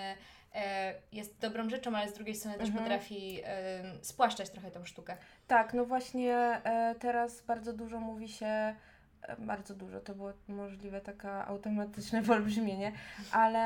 e, 0.55 0.95
jest 1.13 1.39
dobrą 1.39 1.71
rzeczą, 1.71 1.97
ale 1.97 2.09
z 2.09 2.13
drugiej 2.13 2.35
strony 2.35 2.59
też 2.59 2.69
mhm. 2.69 2.85
potrafi 2.85 3.41
e, 3.45 3.83
spłaszczać 4.03 4.51
trochę 4.51 4.71
tą 4.71 4.85
sztukę. 4.85 5.17
Tak, 5.47 5.75
no 5.75 5.85
właśnie 5.85 6.37
e, 6.65 6.95
teraz 6.99 7.43
bardzo 7.43 7.73
dużo 7.73 8.01
mówi 8.01 8.29
się 8.29 8.75
bardzo 9.39 9.75
dużo, 9.75 10.01
to 10.01 10.15
było 10.15 10.33
możliwe 10.49 11.01
taka 11.01 11.47
automatyczne 11.47 12.23
wyolbrzymienie, 12.27 12.93
ale 13.33 13.61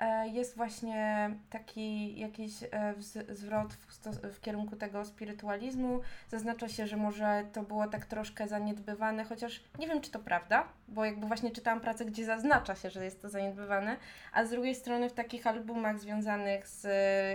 e, 0.00 0.28
jest 0.28 0.56
właśnie 0.56 1.30
taki 1.50 2.18
jakiś 2.20 2.52
e, 2.62 2.94
zwrot 3.34 3.72
w, 3.72 4.08
w, 4.34 4.40
kierunku 4.40 4.76
tego 4.76 5.04
spirytualizmu. 5.04 6.00
Zaznacza 6.28 6.68
się, 6.68 6.86
że 6.86 6.96
może 6.96 7.44
to 7.52 7.62
było 7.62 7.86
tak 7.86 8.06
troszkę 8.06 8.48
zaniedbywane, 8.48 9.24
chociaż 9.24 9.64
nie 9.78 9.88
wiem, 9.88 10.00
czy 10.00 10.10
to 10.10 10.18
prawda, 10.18 10.68
bo 10.88 11.04
jakby 11.04 11.26
właśnie 11.26 11.50
czytałam 11.50 11.80
pracę, 11.80 12.04
gdzie 12.04 12.24
zaznacza 12.24 12.74
się, 12.74 12.90
że 12.90 13.04
jest 13.04 13.22
to 13.22 13.28
zaniedbywane, 13.28 13.96
a 14.32 14.44
z 14.44 14.50
drugiej 14.50 14.74
strony 14.74 15.08
w 15.08 15.12
takich 15.12 15.46
albumach 15.46 15.98
związanych 15.98 16.68
z 16.68 16.86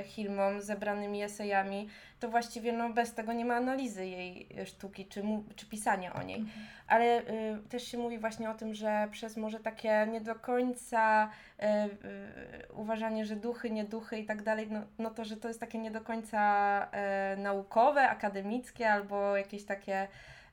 Hilmą, 0.07 0.61
zebranymi 0.61 1.23
esejami, 1.23 1.89
to 2.19 2.29
właściwie 2.29 2.73
no, 2.73 2.89
bez 2.89 3.13
tego 3.13 3.33
nie 3.33 3.45
ma 3.45 3.55
analizy 3.55 4.05
jej 4.05 4.49
sztuki, 4.65 5.05
czy, 5.05 5.23
mu, 5.23 5.43
czy 5.55 5.65
pisania 5.65 6.13
o 6.13 6.23
niej. 6.23 6.39
Mhm. 6.39 6.65
Ale 6.87 7.21
y, 7.21 7.31
y, 7.65 7.69
też 7.69 7.87
się 7.87 7.97
mówi 7.97 8.19
właśnie 8.19 8.49
o 8.49 8.53
tym, 8.53 8.73
że 8.73 9.07
przez 9.11 9.37
może 9.37 9.59
takie 9.59 10.07
nie 10.11 10.21
do 10.21 10.35
końca 10.35 11.29
y, 11.59 11.65
y, 11.65 12.73
uważanie, 12.73 13.25
że 13.25 13.35
duchy, 13.35 13.69
nie 13.69 13.83
duchy 13.83 14.19
i 14.19 14.25
tak 14.25 14.43
dalej, 14.43 14.67
no, 14.71 14.81
no 14.99 15.09
to, 15.09 15.25
że 15.25 15.37
to 15.37 15.47
jest 15.47 15.59
takie 15.59 15.77
nie 15.77 15.91
do 15.91 16.01
końca 16.01 16.87
y, 17.33 17.37
naukowe, 17.37 18.09
akademickie 18.09 18.91
albo 18.91 19.37
jakieś 19.37 19.65
takie 19.65 20.07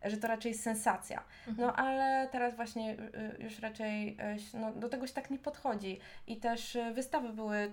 że 0.05 0.16
to 0.16 0.29
raczej 0.29 0.53
jest 0.53 0.62
sensacja. 0.62 1.22
No 1.46 1.53
Mhm. 1.68 1.87
ale 1.87 2.29
teraz 2.29 2.57
właśnie 2.57 2.92
y, 2.92 3.42
już 3.42 3.59
raczej 3.61 4.16
y, 4.55 4.59
no, 4.59 4.72
do 4.72 4.88
tego 4.88 5.07
się 5.07 5.12
tak 5.12 5.31
nie 5.31 5.38
podchodzi. 5.38 6.01
I 6.27 6.37
też 6.37 6.77
y, 6.77 6.92
wystawy 6.92 7.33
były 7.33 7.57
y, 7.57 7.70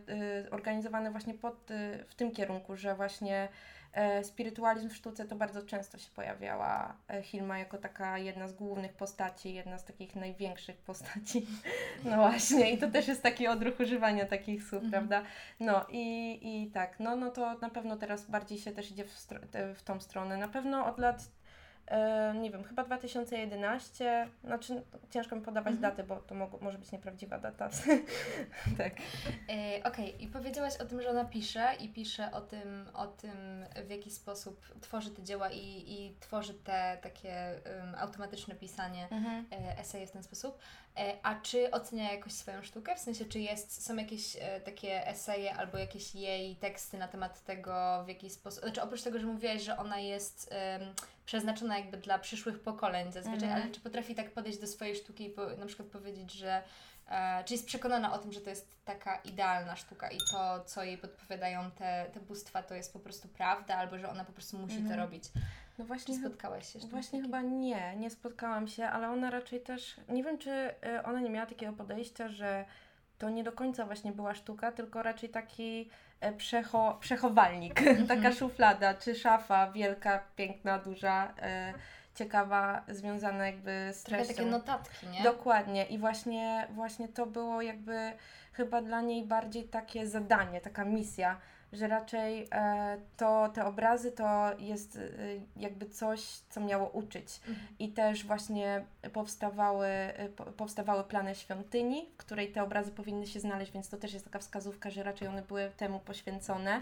organizowane 0.51 1.11
właśnie 1.11 1.33
pod, 1.33 1.71
y, 1.71 2.05
w 2.09 2.15
tym 2.15 2.31
kierunku, 2.31 2.75
że 2.75 2.95
właśnie 2.95 3.35
e, 3.37 3.49
spirytualizm 4.23 4.89
w 4.89 4.95
sztuce 4.95 5.25
to 5.25 5.35
bardzo 5.35 5.63
często 5.63 5.97
się 5.97 6.09
pojawiała 6.15 6.95
e, 7.09 7.23
Hilma 7.23 7.59
jako 7.59 7.77
taka 7.77 8.17
jedna 8.17 8.47
z 8.47 8.53
głównych 8.53 8.93
postaci, 8.93 9.53
jedna 9.53 9.77
z 9.77 9.85
takich 9.85 10.15
największych 10.15 10.77
postaci. 10.77 11.47
No 12.05 12.15
właśnie, 12.15 12.71
i 12.71 12.77
to 12.77 12.91
też 12.91 13.07
jest 13.07 13.23
taki 13.23 13.47
odruch 13.47 13.79
używania 13.79 14.25
takich 14.25 14.63
słów, 14.63 14.83
Mhm. 14.83 14.91
prawda? 14.91 15.29
No 15.59 15.85
i, 15.89 16.39
i 16.41 16.71
tak, 16.71 16.99
no, 16.99 17.15
no 17.15 17.31
to 17.31 17.57
na 17.57 17.69
pewno 17.69 17.97
teraz 17.97 18.25
bardziej 18.25 18.57
się 18.57 18.71
też 18.71 18.91
idzie 18.91 19.05
w, 19.05 19.27
w 19.75 19.83
tą 19.83 19.99
stronę. 19.99 20.37
Na 20.37 20.47
pewno 20.47 20.85
od 20.85 20.99
lat 20.99 21.19
E, 21.19 21.38
nie 22.41 22.51
wiem, 22.51 22.63
chyba 22.63 22.83
2011, 22.83 24.27
znaczy 24.43 24.83
ciężko 25.11 25.35
mi 25.35 25.41
podawać 25.41 25.73
Mhm. 25.73 25.91
daty, 25.91 26.03
bo 26.07 26.15
to 26.15 26.35
mogło, 26.35 26.59
może 26.61 26.77
być 26.77 26.91
nieprawdziwa 26.91 27.39
data. 27.39 27.69
tak. 28.77 28.93
E, 29.49 29.83
Okej, 29.83 30.23
i 30.23 30.27
powiedziałaś 30.27 30.77
o 30.77 30.85
tym, 30.85 31.01
że 31.01 31.09
ona 31.09 31.25
pisze 31.25 31.67
i 31.79 31.89
pisze 31.89 32.31
o 32.31 32.41
tym, 32.41 32.85
o 32.93 33.07
tym 33.07 33.65
w 33.87 33.89
jaki 33.89 34.11
sposób 34.11 34.65
tworzy 34.81 35.11
te 35.11 35.23
dzieła 35.23 35.49
i, 35.49 35.93
i 35.93 36.15
tworzy 36.19 36.53
te 36.53 36.97
takie 37.01 37.61
um, 37.79 37.95
automatyczne 37.95 38.55
pisanie 38.55 39.07
e, 39.51 39.77
eseje 39.79 40.07
w 40.07 40.11
ten 40.11 40.23
sposób. 40.23 40.59
E, 40.97 41.13
a 41.23 41.35
czy 41.35 41.71
ocenia 41.71 42.11
jakoś 42.13 42.31
swoją 42.33 42.63
sztukę? 42.63 42.95
W 42.95 42.99
sensie, 42.99 43.25
czy 43.25 43.39
jest, 43.39 43.85
są 43.85 43.95
jakieś 43.95 44.35
e, 44.35 44.61
takie 44.61 45.07
eseje 45.07 45.55
albo 45.55 45.77
jakieś 45.77 46.15
jej 46.15 46.55
teksty 46.55 46.97
na 46.97 47.07
temat 47.07 47.43
tego, 47.43 48.03
w 48.05 48.07
jaki 48.07 48.29
sposób. 48.29 48.63
Znaczy, 48.63 48.81
oprócz 48.81 49.01
tego, 49.01 49.19
że 49.19 49.25
mówiłaś, 49.25 49.61
że 49.61 49.77
ona 49.77 49.99
jest 49.99 50.53
przeznaczona 51.33 51.77
jakby 51.77 51.97
dla 51.97 52.19
przyszłych 52.19 52.59
pokoleń 52.59 53.11
zazwyczaj, 53.11 53.43
Mhm. 53.49 53.61
ale 53.63 53.71
czy 53.71 53.79
potrafi 53.79 54.15
tak 54.15 54.31
podejść 54.31 54.59
do 54.59 54.67
swojej 54.67 54.95
sztuki 54.95 55.25
i 55.25 55.29
po, 55.29 55.45
na 55.57 55.65
przykład 55.65 55.87
powiedzieć, 55.87 56.31
że. 56.31 56.63
E, 57.09 57.43
czy 57.43 57.53
jest 57.53 57.65
przekonana 57.65 58.13
o 58.13 58.17
tym, 58.17 58.31
że 58.31 58.41
to 58.41 58.49
jest 58.49 58.75
taka 58.85 59.15
idealna 59.15 59.75
sztuka 59.75 60.09
i 60.11 60.17
to, 60.31 60.63
co 60.65 60.83
jej 60.83 60.97
podpowiadają 60.97 61.71
te, 61.71 62.05
te 62.13 62.19
bóstwa, 62.19 62.63
to 62.63 62.73
jest 62.75 62.93
po 62.93 62.99
prostu 62.99 63.27
prawda, 63.27 63.75
albo 63.75 63.97
że 63.99 64.09
ona 64.09 64.25
po 64.25 64.31
prostu 64.31 64.57
musi 64.57 64.75
to 64.75 64.81
Mhm. 64.81 64.99
robić? 64.99 65.23
No 65.35 65.41
Czy 65.77 65.83
właśnie, 65.83 66.15
chyba- 66.15 66.27
spotkałaś 66.29 66.73
się 66.73 66.79
właśnie 66.79 67.21
chyba 67.21 67.41
nie, 67.41 67.95
nie 67.95 68.09
spotkałam 68.09 68.67
się, 68.67 68.85
ale 68.87 69.09
ona 69.09 69.29
raczej 69.31 69.61
też, 69.61 69.95
nie 70.09 70.23
wiem 70.23 70.37
czy 70.37 70.49
y, 70.51 71.03
ona 71.03 71.19
nie 71.19 71.29
miała 71.29 71.45
takiego 71.45 71.73
podejścia, 71.73 72.29
że 72.29 72.65
to 73.17 73.29
nie 73.29 73.43
do 73.43 73.51
końca 73.51 73.85
właśnie 73.85 74.11
była 74.11 74.33
sztuka, 74.35 74.71
tylko 74.71 75.03
raczej 75.03 75.29
taki 75.29 75.81
e, 75.81 75.89
przecho, 76.37 76.97
przechowalnik, 76.99 77.81
taka 78.07 78.31
szuflada, 78.31 78.93
czy 78.93 79.15
szafa 79.15 79.71
wielka, 79.71 80.23
piękna, 80.35 80.79
duża, 80.79 81.33
e, 81.41 81.73
ciekawa, 82.15 82.83
związana 82.87 83.45
jakby 83.45 83.89
z 83.93 84.03
treścią. 84.03 84.33
takie 84.33 84.45
notatki, 84.49 85.07
nie? 85.07 85.23
Dokładnie 85.23 85.85
i 85.85 85.97
właśnie, 85.97 86.67
właśnie 86.71 87.07
to 87.07 87.25
było 87.25 87.61
jakby 87.61 88.13
chyba 88.53 88.81
dla 88.81 89.01
niej 89.01 89.25
bardziej 89.25 89.63
takie 89.63 90.07
zadanie, 90.07 90.61
taka 90.61 90.85
misja, 90.85 91.37
że 91.73 91.87
raczej 91.87 92.47
e, 92.51 92.97
to 93.17 93.49
te 93.53 93.65
obrazy 93.65 94.11
to 94.11 94.51
jest 94.59 94.95
e, 94.95 95.01
jakby 95.55 95.85
coś, 95.89 96.21
co 96.49 96.61
miało 96.61 96.89
uczyć. 96.89 97.41
Mhm. 97.47 97.67
I 97.79 97.89
też 97.89 98.25
właśnie 98.25 98.85
powstawały, 99.13 99.87
e, 99.87 100.29
po- 100.29 100.45
powstawały 100.45 101.03
plany 101.03 101.35
świątyni, 101.35 102.09
w 102.13 102.17
której 102.17 102.51
te 102.51 102.63
obrazy 102.63 102.91
powinny 102.91 103.27
się 103.27 103.39
znaleźć, 103.39 103.71
więc 103.71 103.89
to 103.89 103.97
też 103.97 104.13
jest 104.13 104.25
taka 104.25 104.39
wskazówka, 104.39 104.89
że 104.89 105.03
raczej 105.03 105.27
one 105.27 105.41
były 105.41 105.71
temu 105.77 105.99
poświęcone. 105.99 106.81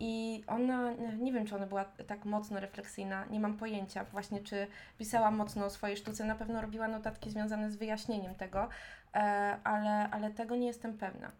I 0.00 0.44
ona, 0.46 0.92
nie 1.18 1.32
wiem, 1.32 1.46
czy 1.46 1.56
ona 1.56 1.66
była 1.66 1.84
tak 1.84 2.24
mocno 2.24 2.60
refleksyjna, 2.60 3.24
nie 3.24 3.40
mam 3.40 3.56
pojęcia 3.56 4.04
właśnie, 4.04 4.40
czy 4.40 4.66
pisała 4.98 5.30
mocno 5.30 5.64
o 5.66 5.70
swojej 5.70 5.96
sztuce, 5.96 6.24
na 6.24 6.34
pewno 6.34 6.60
robiła 6.60 6.88
notatki 6.88 7.30
związane 7.30 7.70
z 7.70 7.76
wyjaśnieniem 7.76 8.34
tego, 8.34 8.68
e, 9.14 9.18
ale, 9.64 10.10
ale 10.10 10.30
tego 10.30 10.56
nie 10.56 10.66
jestem 10.66 10.98
pewna. 10.98 11.32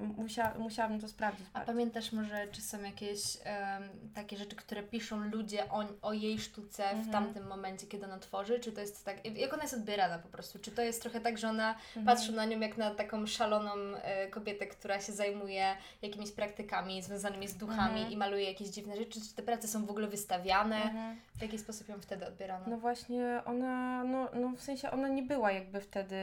Musia, 0.00 0.54
musiałabym 0.58 1.00
to 1.00 1.08
sprawdzić. 1.08 1.46
A 1.52 1.58
bardziej. 1.58 1.74
pamiętasz 1.74 2.12
może, 2.12 2.46
czy 2.52 2.60
są 2.62 2.82
jakieś 2.82 3.20
em, 3.44 3.82
takie 4.14 4.36
rzeczy, 4.36 4.56
które 4.56 4.82
piszą 4.82 5.16
ludzie 5.20 5.68
o, 5.70 5.84
o 6.02 6.12
jej 6.12 6.38
sztuce 6.38 6.82
w 6.82 6.92
Mhm. 6.92 7.10
tamtym 7.10 7.46
momencie, 7.46 7.86
kiedy 7.86 8.04
ona 8.04 8.18
tworzy? 8.18 8.60
Czy 8.60 8.72
to 8.72 8.80
jest 8.80 9.04
tak, 9.04 9.36
jak 9.38 9.52
ona 9.54 9.62
jest 9.62 9.74
odbierana 9.74 10.18
po 10.18 10.28
prostu? 10.28 10.58
Czy 10.58 10.70
to 10.70 10.82
jest 10.82 11.02
trochę 11.02 11.20
tak, 11.20 11.38
że 11.38 11.48
ona 11.48 11.74
Mhm. 11.96 12.06
patrzą 12.06 12.32
na 12.32 12.44
nią 12.44 12.60
jak 12.60 12.76
na 12.76 12.90
taką 12.94 13.26
szaloną 13.26 13.70
e, 13.96 14.26
kobietę, 14.28 14.66
która 14.66 15.00
się 15.00 15.12
zajmuje 15.12 15.76
jakimiś 16.02 16.32
praktykami 16.32 17.02
związanymi 17.02 17.48
z 17.48 17.56
duchami 17.56 17.94
Mhm. 18.00 18.12
i 18.12 18.16
maluje 18.16 18.44
jakieś 18.44 18.68
dziwne 18.68 18.96
rzeczy? 18.96 19.20
Czy 19.20 19.34
te 19.34 19.42
prace 19.42 19.68
są 19.68 19.86
w 19.86 19.90
ogóle 19.90 20.06
wystawiane? 20.06 20.76
Mhm. 20.82 21.16
W 21.38 21.42
jaki 21.42 21.58
sposób 21.58 21.88
ją 21.88 22.00
wtedy 22.00 22.26
odbierano? 22.26 22.64
No 22.68 22.76
właśnie, 22.78 23.42
ona, 23.44 24.04
no, 24.04 24.28
no 24.34 24.48
w 24.56 24.60
sensie 24.60 24.90
ona 24.90 25.08
nie 25.08 25.22
była 25.22 25.52
jakby 25.52 25.80
wtedy 25.80 26.16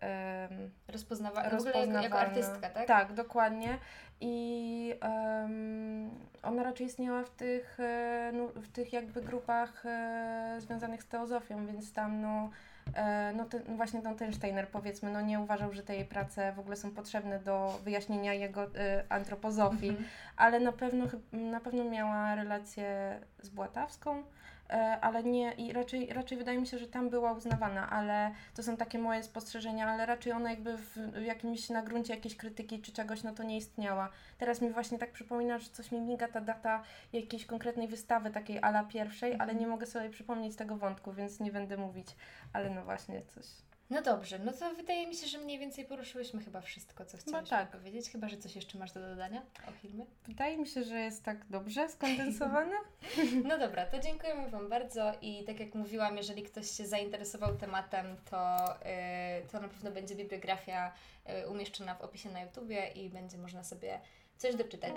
em, 0.00 0.70
Rozpoznawa- 0.88 1.48
w 1.50 1.66
jako, 1.66 2.02
jako 2.02 2.18
artystka, 2.18 2.70
tak? 2.70 2.86
Tak, 2.86 3.12
dokładnie. 3.22 3.78
I 4.20 4.94
em, 5.00 6.10
ona 6.42 6.62
raczej 6.62 6.86
istniała 6.86 7.22
w 7.22 7.30
tych, 7.30 7.78
no, 8.32 8.48
w 8.48 8.68
tych 8.68 8.92
jakby 8.92 9.22
grupach 9.22 9.86
e, 9.86 10.56
związanych 10.58 11.02
z 11.02 11.06
teozofią, 11.06 11.66
więc 11.66 11.92
tam 11.92 12.20
no, 12.20 12.50
e, 12.94 13.32
no, 13.36 13.44
ten, 13.44 13.62
no 13.68 13.76
właśnie 13.76 14.02
ten 14.02 14.14
Steinsteiner 14.14 14.68
powiedzmy, 14.68 15.10
no 15.10 15.20
nie 15.20 15.40
uważał, 15.40 15.72
że 15.72 15.82
te 15.82 15.94
jej 15.96 16.04
prace 16.04 16.52
w 16.52 16.58
ogóle 16.58 16.76
są 16.76 16.90
potrzebne 16.90 17.38
do 17.38 17.78
wyjaśnienia 17.84 18.34
jego 18.34 18.62
e, 18.62 19.04
antropozofii, 19.08 19.88
Mhm. 19.88 20.08
Ale 20.38 20.60
na 20.60 20.72
pewno, 20.72 21.04
na 21.32 21.60
pewno 21.60 21.84
miała 21.84 22.34
relację 22.34 23.20
z 23.38 23.48
Błatawską, 23.48 24.22
e, 24.70 24.98
ale 25.00 25.24
nie, 25.24 25.52
i 25.52 25.72
raczej, 25.72 26.12
raczej 26.12 26.38
wydaje 26.38 26.58
mi 26.58 26.66
się, 26.66 26.78
że 26.78 26.86
tam 26.86 27.10
była 27.10 27.32
uznawana, 27.32 27.90
ale 27.90 28.30
to 28.54 28.62
są 28.62 28.76
takie 28.76 28.98
moje 28.98 29.22
spostrzeżenia, 29.22 29.88
ale 29.88 30.06
raczej 30.06 30.32
ona 30.32 30.50
jakby 30.50 30.76
w, 30.76 30.96
w 30.96 31.22
jakimś, 31.22 31.70
na 31.70 31.82
gruncie 31.82 32.14
jakiejś 32.14 32.36
krytyki 32.36 32.82
czy 32.82 32.92
czegoś, 32.92 33.22
no 33.22 33.32
to 33.32 33.42
nie 33.42 33.56
istniała. 33.56 34.08
Teraz 34.38 34.60
mi 34.62 34.70
właśnie 34.70 34.98
tak 34.98 35.12
przypomina, 35.12 35.58
że 35.58 35.70
coś 35.70 35.92
mi 35.92 36.00
miga 36.00 36.28
ta 36.28 36.40
data 36.40 36.82
jakiejś 37.12 37.46
konkretnej 37.46 37.88
wystawy, 37.88 38.30
takiej 38.30 38.58
ala 38.62 38.84
pierwszej, 38.84 39.32
ale 39.32 39.42
Mhm. 39.42 39.58
nie 39.58 39.66
mogę 39.66 39.86
sobie 39.86 40.10
przypomnieć 40.10 40.56
tego 40.56 40.76
wątku, 40.76 41.12
więc 41.12 41.40
nie 41.40 41.52
będę 41.52 41.76
mówić, 41.76 42.16
ale 42.52 42.70
no 42.70 42.84
właśnie 42.84 43.22
coś. 43.22 43.67
No 43.90 44.02
dobrze, 44.02 44.38
no 44.38 44.52
to 44.52 44.74
wydaje 44.74 45.06
mi 45.06 45.14
się, 45.14 45.26
że 45.26 45.38
mniej 45.38 45.58
więcej 45.58 45.84
poruszyłyśmy 45.84 46.40
chyba 46.42 46.60
wszystko, 46.60 47.04
co 47.04 47.16
chciałyśmy 47.16 47.50
tak. 47.50 47.70
powiedzieć, 47.70 48.10
chyba, 48.10 48.28
że 48.28 48.36
coś 48.36 48.56
jeszcze 48.56 48.78
masz 48.78 48.92
do 48.92 49.00
dodania 49.00 49.42
o 49.68 49.72
filmie. 49.72 50.06
Wydaje 50.26 50.58
mi 50.58 50.66
się, 50.66 50.84
że 50.84 51.00
jest 51.00 51.24
tak 51.24 51.46
dobrze 51.50 51.88
skondensowane. 51.88 52.74
No 53.48 53.58
dobra, 53.58 53.86
to 53.86 53.98
dziękujemy 53.98 54.50
Wam 54.50 54.68
bardzo 54.68 55.12
i 55.22 55.44
tak 55.44 55.60
jak 55.60 55.74
mówiłam, 55.74 56.16
jeżeli 56.16 56.42
ktoś 56.42 56.70
się 56.70 56.86
zainteresował 56.86 57.56
tematem, 57.56 58.06
to, 58.30 58.56
yy, 58.84 59.48
to 59.52 59.60
na 59.60 59.68
pewno 59.68 59.90
będzie 59.90 60.14
bibliografia 60.14 60.92
yy, 61.26 61.48
umieszczona 61.48 61.94
w 61.94 62.02
opisie 62.02 62.30
na 62.30 62.40
YouTubie 62.40 62.88
i 62.88 63.10
będzie 63.10 63.38
można 63.38 63.64
sobie 63.64 64.00
coś 64.38 64.54
doczytać. 64.54 64.94